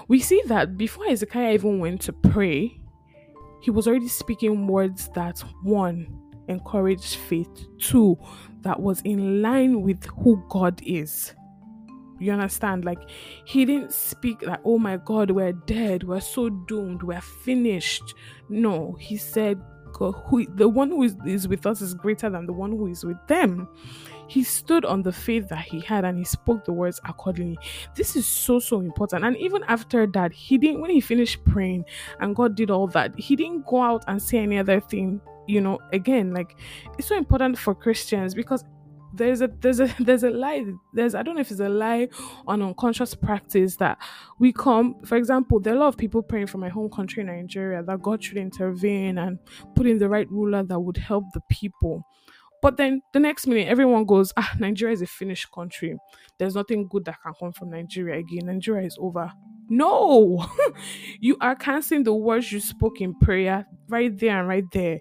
We 0.08 0.20
see 0.20 0.42
that 0.48 0.76
before 0.76 1.06
Hezekiah 1.06 1.54
even 1.54 1.80
went 1.80 2.02
to 2.02 2.14
pray, 2.14 2.80
he 3.62 3.70
was 3.70 3.88
already 3.88 4.08
speaking 4.08 4.66
words 4.66 5.10
that 5.14 5.40
one 5.62 6.20
encouraged 6.48 7.16
faith, 7.16 7.68
two, 7.78 8.18
that 8.62 8.80
was 8.80 9.02
in 9.02 9.42
line 9.44 9.84
with 9.84 10.04
who 10.06 10.44
God 10.50 10.82
is 10.84 11.34
you 12.24 12.32
understand? 12.32 12.86
Like, 12.86 13.10
he 13.46 13.66
didn't 13.66 13.94
speak 13.94 14.42
like, 14.42 14.60
oh 14.66 14.80
my 14.80 14.98
God, 14.98 15.32
we're 15.32 15.54
dead, 15.54 16.04
we're 16.04 16.22
so 16.22 16.50
doomed, 16.50 17.04
we're 17.04 17.22
finished. 17.22 18.14
No, 18.50 18.94
he 19.00 19.18
said, 19.18 19.62
who, 19.96 20.46
the 20.56 20.68
one 20.68 20.90
who 20.90 21.04
is, 21.04 21.16
is 21.26 21.48
with 21.48 21.66
us 21.66 21.82
is 21.82 21.94
greater 21.94 22.30
than 22.30 22.46
the 22.46 22.54
one 22.54 22.72
who 22.72 22.88
is 22.88 23.04
with 23.04 23.18
them. 23.28 23.68
He 24.28 24.44
stood 24.44 24.86
on 24.86 25.04
the 25.04 25.12
faith 25.12 25.50
that 25.50 25.66
he 25.66 25.80
had 25.82 26.06
and 26.06 26.18
he 26.18 26.24
spoke 26.24 26.66
the 26.66 26.74
words 26.74 27.00
accordingly. 27.06 27.60
This 27.96 28.16
is 28.16 28.26
so, 28.26 28.60
so 28.60 28.80
important. 28.80 29.24
And 29.24 29.38
even 29.38 29.64
after 29.68 30.08
that, 30.08 30.34
he 30.34 30.58
didn't, 30.58 30.82
when 30.82 30.90
he 30.90 31.02
finished 31.02 31.44
praying 31.46 31.86
and 32.20 32.36
God 32.36 32.56
did 32.56 32.72
all 32.72 32.88
that, 32.88 33.18
he 33.20 33.36
didn't 33.36 33.68
go 33.68 33.82
out 33.82 34.04
and 34.08 34.22
say 34.22 34.40
any 34.40 34.58
other 34.58 34.80
thing. 34.80 35.22
You 35.46 35.60
know, 35.60 35.80
again, 35.92 36.34
like 36.34 36.56
it's 36.98 37.10
so 37.10 37.18
important 37.18 37.58
for 37.58 37.76
Christians 37.76 38.34
because 38.34 38.64
there's 39.14 39.42
a 39.42 39.48
there's 39.60 39.80
a 39.80 39.94
there's 40.00 40.24
a 40.24 40.30
lie 40.30 40.66
there's 40.94 41.16
i 41.16 41.22
don't 41.24 41.36
know 41.36 41.42
if 41.42 41.52
it's 41.52 41.60
a 41.60 41.70
lie 41.70 42.08
on 42.48 42.62
unconscious 42.62 43.14
practice 43.16 43.76
that 43.78 43.98
we 44.40 44.52
come 44.52 44.96
for 45.06 45.16
example 45.16 45.60
there 45.60 45.74
are 45.74 45.78
a 45.78 45.80
lot 45.80 45.88
of 45.88 45.98
people 45.98 46.22
praying 46.22 46.48
for 46.48 46.58
my 46.58 46.70
home 46.70 46.90
country 46.90 47.24
nigeria 47.24 47.84
that 47.84 48.02
god 48.02 48.24
should 48.24 48.38
intervene 48.38 49.18
and 49.18 49.38
put 49.76 49.88
in 49.88 49.98
the 50.00 50.10
right 50.10 50.30
ruler 50.32 50.64
that 50.64 50.80
would 50.80 50.98
help 50.98 51.26
the 51.34 51.42
people. 51.50 52.04
But 52.62 52.78
then 52.78 53.02
the 53.12 53.20
next 53.20 53.46
minute 53.46 53.68
everyone 53.68 54.06
goes 54.06 54.32
ah 54.38 54.52
nigeria 54.58 54.94
is 54.94 55.02
a 55.02 55.08
finished 55.08 55.52
country. 55.52 55.98
There's 56.38 56.56
nothing 56.56 56.88
good 56.88 57.06
that 57.06 57.22
can 57.22 57.34
come 57.38 57.52
from 57.52 57.70
nigeria 57.72 58.20
again. 58.20 58.46
Nigeria 58.46 58.88
is 58.88 58.98
over. 59.00 59.32
No! 59.70 60.46
You 61.20 61.38
are 61.42 61.56
canceling 61.56 62.04
the 62.04 62.14
words 62.14 62.52
you 62.52 62.60
spoke 62.60 63.02
in 63.02 63.16
prayer 63.20 63.66
right 63.88 64.18
there 64.18 64.40
and 64.40 64.48
right 64.48 64.70
there 64.72 65.00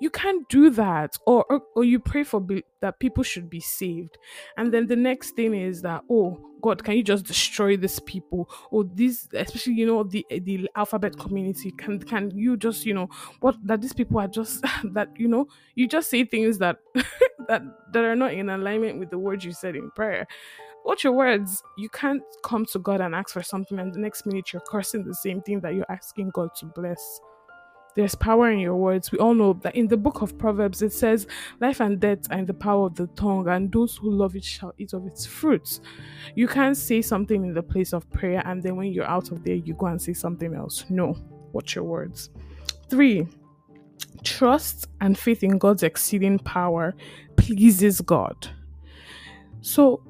you 0.00 0.10
can't 0.10 0.48
do 0.48 0.70
that 0.70 1.16
or 1.26 1.44
or, 1.50 1.62
or 1.76 1.84
you 1.84 1.98
pray 1.98 2.24
for 2.24 2.40
be- 2.40 2.64
that 2.80 2.98
people 3.00 3.22
should 3.22 3.50
be 3.50 3.60
saved 3.60 4.18
and 4.56 4.72
then 4.72 4.86
the 4.86 4.96
next 4.96 5.32
thing 5.32 5.54
is 5.54 5.82
that 5.82 6.02
oh 6.10 6.38
god 6.62 6.82
can 6.82 6.94
you 6.94 7.02
just 7.02 7.24
destroy 7.24 7.76
these 7.76 8.00
people 8.00 8.48
or 8.70 8.84
these 8.94 9.28
especially 9.34 9.74
you 9.74 9.86
know 9.86 10.02
the 10.02 10.24
the 10.30 10.68
alphabet 10.76 11.16
community 11.18 11.70
can 11.72 11.98
can 11.98 12.30
you 12.30 12.56
just 12.56 12.84
you 12.84 12.94
know 12.94 13.08
what 13.40 13.56
that 13.64 13.80
these 13.80 13.92
people 13.92 14.18
are 14.18 14.28
just 14.28 14.62
that 14.92 15.08
you 15.16 15.28
know 15.28 15.46
you 15.74 15.86
just 15.86 16.10
say 16.10 16.24
things 16.24 16.58
that 16.58 16.78
that 17.48 17.62
that 17.92 18.04
are 18.04 18.16
not 18.16 18.32
in 18.32 18.48
alignment 18.50 18.98
with 18.98 19.10
the 19.10 19.18
words 19.18 19.44
you 19.44 19.52
said 19.52 19.76
in 19.76 19.90
prayer 19.92 20.26
Watch 20.84 21.04
your 21.04 21.12
words. 21.12 21.62
You 21.76 21.90
can't 21.90 22.22
come 22.42 22.64
to 22.66 22.78
God 22.78 23.02
and 23.02 23.14
ask 23.14 23.30
for 23.30 23.42
something, 23.42 23.78
and 23.78 23.92
the 23.92 23.98
next 23.98 24.24
minute 24.24 24.52
you're 24.54 24.62
cursing 24.62 25.04
the 25.04 25.14
same 25.14 25.42
thing 25.42 25.60
that 25.60 25.74
you're 25.74 25.90
asking 25.90 26.30
God 26.30 26.54
to 26.56 26.66
bless. 26.66 27.20
There's 27.98 28.14
power 28.14 28.48
in 28.52 28.60
your 28.60 28.76
words. 28.76 29.10
We 29.10 29.18
all 29.18 29.34
know 29.34 29.54
that 29.54 29.74
in 29.74 29.88
the 29.88 29.96
book 29.96 30.22
of 30.22 30.38
Proverbs 30.38 30.82
it 30.82 30.92
says, 30.92 31.26
Life 31.60 31.80
and 31.80 31.98
death 31.98 32.30
are 32.30 32.38
in 32.38 32.46
the 32.46 32.54
power 32.54 32.86
of 32.86 32.94
the 32.94 33.08
tongue, 33.08 33.48
and 33.48 33.72
those 33.72 33.96
who 33.96 34.08
love 34.08 34.36
it 34.36 34.44
shall 34.44 34.72
eat 34.78 34.92
of 34.92 35.04
its 35.04 35.26
fruits. 35.26 35.80
You 36.36 36.46
can't 36.46 36.76
say 36.76 37.02
something 37.02 37.42
in 37.42 37.54
the 37.54 37.62
place 37.64 37.92
of 37.92 38.08
prayer, 38.12 38.40
and 38.46 38.62
then 38.62 38.76
when 38.76 38.92
you're 38.92 39.04
out 39.04 39.32
of 39.32 39.42
there, 39.42 39.56
you 39.56 39.74
go 39.74 39.86
and 39.86 40.00
say 40.00 40.12
something 40.12 40.54
else. 40.54 40.84
No, 40.88 41.16
watch 41.50 41.74
your 41.74 41.82
words. 41.82 42.30
Three, 42.88 43.26
trust 44.22 44.86
and 45.00 45.18
faith 45.18 45.42
in 45.42 45.58
God's 45.58 45.82
exceeding 45.82 46.38
power 46.38 46.94
pleases 47.34 48.00
God. 48.00 48.46
So 49.60 50.04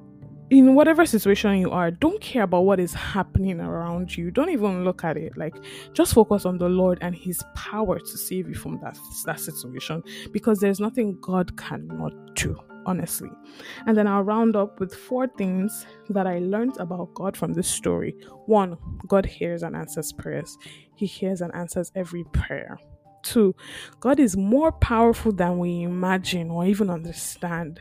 in 0.50 0.74
whatever 0.74 1.04
situation 1.04 1.56
you 1.58 1.70
are, 1.70 1.90
don't 1.90 2.20
care 2.20 2.44
about 2.44 2.62
what 2.62 2.80
is 2.80 2.94
happening 2.94 3.60
around 3.60 4.16
you. 4.16 4.30
Don't 4.30 4.48
even 4.48 4.84
look 4.84 5.04
at 5.04 5.16
it. 5.16 5.36
Like 5.36 5.54
just 5.92 6.14
focus 6.14 6.46
on 6.46 6.58
the 6.58 6.68
Lord 6.68 6.98
and 7.02 7.14
his 7.14 7.42
power 7.54 7.98
to 7.98 8.18
save 8.18 8.48
you 8.48 8.54
from 8.54 8.80
that 8.80 8.98
that 9.26 9.40
situation 9.40 10.02
because 10.32 10.58
there's 10.58 10.80
nothing 10.80 11.18
God 11.20 11.56
cannot 11.56 12.12
do, 12.34 12.58
honestly. 12.86 13.30
And 13.86 13.96
then 13.96 14.06
I'll 14.06 14.22
round 14.22 14.56
up 14.56 14.80
with 14.80 14.94
four 14.94 15.26
things 15.26 15.86
that 16.10 16.26
I 16.26 16.38
learned 16.38 16.78
about 16.78 17.14
God 17.14 17.36
from 17.36 17.52
this 17.52 17.68
story. 17.68 18.16
One, 18.46 18.78
God 19.06 19.26
hears 19.26 19.62
and 19.62 19.76
answers 19.76 20.12
prayers. 20.12 20.56
He 20.94 21.06
hears 21.06 21.42
and 21.42 21.54
answers 21.54 21.92
every 21.94 22.24
prayer. 22.32 22.78
Two, 23.22 23.54
God 24.00 24.20
is 24.20 24.36
more 24.36 24.72
powerful 24.72 25.32
than 25.32 25.58
we 25.58 25.82
imagine 25.82 26.50
or 26.50 26.64
even 26.64 26.88
understand. 26.90 27.80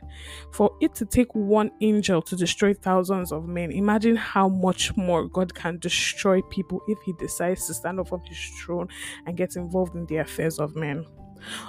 For 0.51 0.71
it 0.81 0.95
to 0.95 1.05
take 1.05 1.33
one 1.35 1.71
angel 1.81 2.21
to 2.23 2.35
destroy 2.35 2.73
thousands 2.73 3.31
of 3.31 3.47
men, 3.47 3.71
imagine 3.71 4.15
how 4.15 4.49
much 4.49 4.95
more 4.97 5.27
God 5.27 5.53
can 5.53 5.77
destroy 5.79 6.41
people 6.49 6.81
if 6.87 6.97
He 7.05 7.13
decides 7.13 7.67
to 7.67 7.73
stand 7.73 7.99
up 7.99 8.11
on 8.11 8.21
His 8.25 8.39
throne 8.59 8.87
and 9.25 9.37
get 9.37 9.55
involved 9.55 9.95
in 9.95 10.05
the 10.07 10.17
affairs 10.17 10.59
of 10.59 10.75
men. 10.75 11.05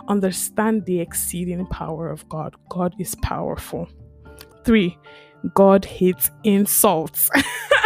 Understand 0.09 0.87
the 0.87 1.01
exceeding 1.01 1.67
power 1.67 2.11
of 2.11 2.29
God. 2.29 2.57
God 2.71 2.95
is 2.99 3.15
powerful. 3.17 3.89
Three, 4.65 4.99
God 5.55 5.85
hates 5.85 6.31
insults. 6.45 7.31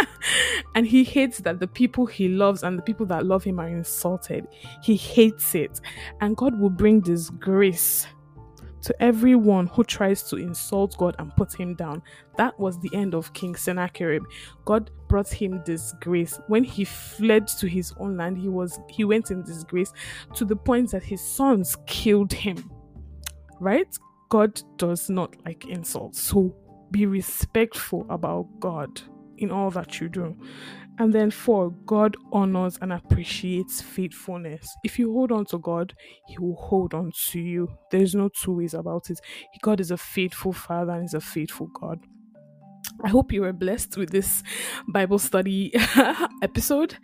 and 0.75 0.85
he 0.85 1.03
hates 1.03 1.39
that 1.39 1.59
the 1.59 1.67
people 1.67 2.05
he 2.05 2.27
loves 2.27 2.63
and 2.63 2.77
the 2.77 2.83
people 2.83 3.05
that 3.07 3.25
love 3.25 3.43
him 3.43 3.59
are 3.59 3.67
insulted. 3.67 4.47
He 4.81 4.95
hates 4.95 5.55
it. 5.55 5.79
And 6.21 6.35
God 6.35 6.59
will 6.59 6.69
bring 6.69 7.01
disgrace 7.01 8.07
to 8.83 9.01
everyone 9.01 9.67
who 9.67 9.83
tries 9.83 10.23
to 10.23 10.35
insult 10.35 10.97
God 10.97 11.15
and 11.17 11.33
put 11.35 11.53
him 11.53 11.73
down. 11.73 12.01
That 12.37 12.59
was 12.59 12.79
the 12.79 12.93
end 12.93 13.15
of 13.15 13.33
King 13.33 13.55
Sennacherib. 13.55 14.23
God 14.65 14.91
brought 15.07 15.29
him 15.29 15.63
disgrace. 15.63 16.39
When 16.47 16.63
he 16.63 16.83
fled 16.83 17.47
to 17.59 17.67
his 17.67 17.93
own 17.97 18.17
land, 18.17 18.37
he 18.37 18.49
was 18.49 18.79
he 18.89 19.05
went 19.05 19.31
in 19.31 19.43
disgrace 19.43 19.93
to 20.35 20.43
the 20.43 20.55
point 20.55 20.91
that 20.91 21.03
his 21.03 21.21
sons 21.21 21.77
killed 21.87 22.33
him. 22.33 22.69
Right? 23.59 23.87
God 24.29 24.61
does 24.77 25.09
not 25.09 25.35
like 25.45 25.65
insults. 25.67 26.19
So 26.19 26.53
be 26.93 27.05
respectful 27.07 28.05
about 28.09 28.47
God 28.59 29.01
in 29.37 29.51
all 29.51 29.71
that 29.71 29.99
you 29.99 30.07
do. 30.07 30.37
And 30.99 31.11
then 31.11 31.31
four, 31.31 31.71
God 31.87 32.15
honors 32.31 32.77
and 32.81 32.93
appreciates 32.93 33.81
faithfulness. 33.81 34.69
If 34.83 34.99
you 34.99 35.11
hold 35.11 35.31
on 35.31 35.45
to 35.45 35.57
God, 35.57 35.93
He 36.27 36.37
will 36.37 36.55
hold 36.55 36.93
on 36.93 37.11
to 37.29 37.39
you. 37.39 37.67
There's 37.91 38.13
no 38.13 38.29
two 38.29 38.57
ways 38.57 38.75
about 38.75 39.09
it. 39.09 39.19
God 39.63 39.79
is 39.79 39.89
a 39.89 39.97
faithful 39.97 40.53
Father 40.53 40.93
and 40.93 41.05
is 41.05 41.15
a 41.15 41.19
faithful 41.19 41.67
God. 41.73 41.99
I 43.03 43.09
hope 43.09 43.31
you 43.31 43.41
were 43.41 43.53
blessed 43.53 43.97
with 43.97 44.11
this 44.11 44.43
Bible 44.87 45.17
study 45.17 45.73
episode. 46.43 46.95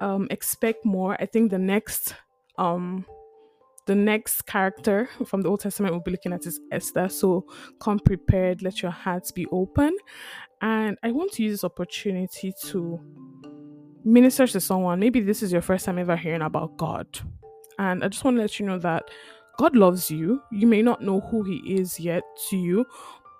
Um, 0.00 0.26
expect 0.30 0.86
more. 0.86 1.20
I 1.20 1.26
think 1.26 1.50
the 1.50 1.58
next 1.58 2.14
um 2.56 3.04
the 3.86 3.94
next 3.94 4.46
character 4.46 5.08
from 5.26 5.42
the 5.42 5.48
Old 5.48 5.60
Testament 5.60 5.92
we'll 5.92 6.02
be 6.02 6.10
looking 6.10 6.32
at 6.32 6.46
is 6.46 6.60
Esther. 6.72 7.08
So 7.08 7.46
come 7.80 7.98
prepared, 7.98 8.62
let 8.62 8.82
your 8.82 8.90
hearts 8.90 9.30
be 9.30 9.46
open. 9.52 9.96
And 10.62 10.96
I 11.02 11.12
want 11.12 11.32
to 11.32 11.42
use 11.42 11.52
this 11.52 11.64
opportunity 11.64 12.52
to 12.66 13.00
minister 14.04 14.46
to 14.46 14.60
someone. 14.60 15.00
Maybe 15.00 15.20
this 15.20 15.42
is 15.42 15.52
your 15.52 15.62
first 15.62 15.84
time 15.84 15.98
ever 15.98 16.16
hearing 16.16 16.42
about 16.42 16.76
God. 16.76 17.06
And 17.78 18.04
I 18.04 18.08
just 18.08 18.24
want 18.24 18.36
to 18.36 18.40
let 18.42 18.58
you 18.58 18.66
know 18.66 18.78
that 18.78 19.10
God 19.58 19.76
loves 19.76 20.10
you. 20.10 20.40
You 20.50 20.66
may 20.66 20.82
not 20.82 21.02
know 21.02 21.20
who 21.20 21.42
He 21.42 21.56
is 21.74 22.00
yet 22.00 22.22
to 22.50 22.56
you, 22.56 22.84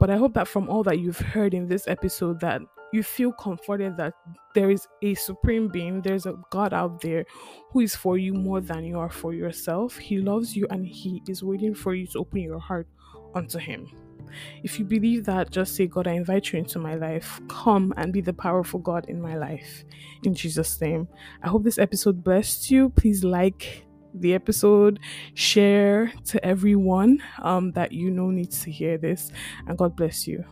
but 0.00 0.10
I 0.10 0.16
hope 0.16 0.34
that 0.34 0.48
from 0.48 0.68
all 0.68 0.82
that 0.84 0.98
you've 0.98 1.18
heard 1.18 1.54
in 1.54 1.68
this 1.68 1.88
episode, 1.88 2.40
that 2.40 2.60
you 2.94 3.02
feel 3.02 3.32
comforted 3.32 3.96
that 3.96 4.14
there 4.54 4.70
is 4.70 4.86
a 5.02 5.14
supreme 5.14 5.68
being, 5.68 6.00
there's 6.00 6.26
a 6.26 6.34
God 6.50 6.72
out 6.72 7.00
there 7.00 7.24
who 7.72 7.80
is 7.80 7.96
for 7.96 8.16
you 8.16 8.32
more 8.32 8.60
than 8.60 8.84
you 8.84 8.98
are 8.98 9.10
for 9.10 9.34
yourself. 9.34 9.98
He 9.98 10.18
loves 10.18 10.54
you 10.54 10.66
and 10.70 10.86
He 10.86 11.20
is 11.28 11.42
waiting 11.42 11.74
for 11.74 11.94
you 11.94 12.06
to 12.08 12.20
open 12.20 12.40
your 12.40 12.60
heart 12.60 12.86
unto 13.34 13.58
Him. 13.58 13.88
If 14.62 14.78
you 14.78 14.84
believe 14.84 15.24
that, 15.26 15.50
just 15.50 15.74
say, 15.74 15.86
God, 15.86 16.06
I 16.06 16.12
invite 16.12 16.52
you 16.52 16.58
into 16.58 16.78
my 16.78 16.94
life. 16.94 17.40
Come 17.48 17.92
and 17.96 18.12
be 18.12 18.20
the 18.20 18.32
powerful 18.32 18.80
God 18.80 19.06
in 19.08 19.20
my 19.20 19.36
life. 19.36 19.84
In 20.22 20.34
Jesus' 20.34 20.80
name. 20.80 21.08
I 21.42 21.48
hope 21.48 21.64
this 21.64 21.78
episode 21.78 22.22
blessed 22.22 22.70
you. 22.70 22.90
Please 22.90 23.24
like 23.24 23.84
the 24.14 24.34
episode, 24.34 25.00
share 25.34 26.12
to 26.26 26.44
everyone 26.44 27.20
um, 27.42 27.72
that 27.72 27.90
you 27.90 28.10
know 28.10 28.30
needs 28.30 28.62
to 28.62 28.70
hear 28.70 28.96
this, 28.96 29.32
and 29.66 29.76
God 29.76 29.96
bless 29.96 30.28
you. 30.28 30.44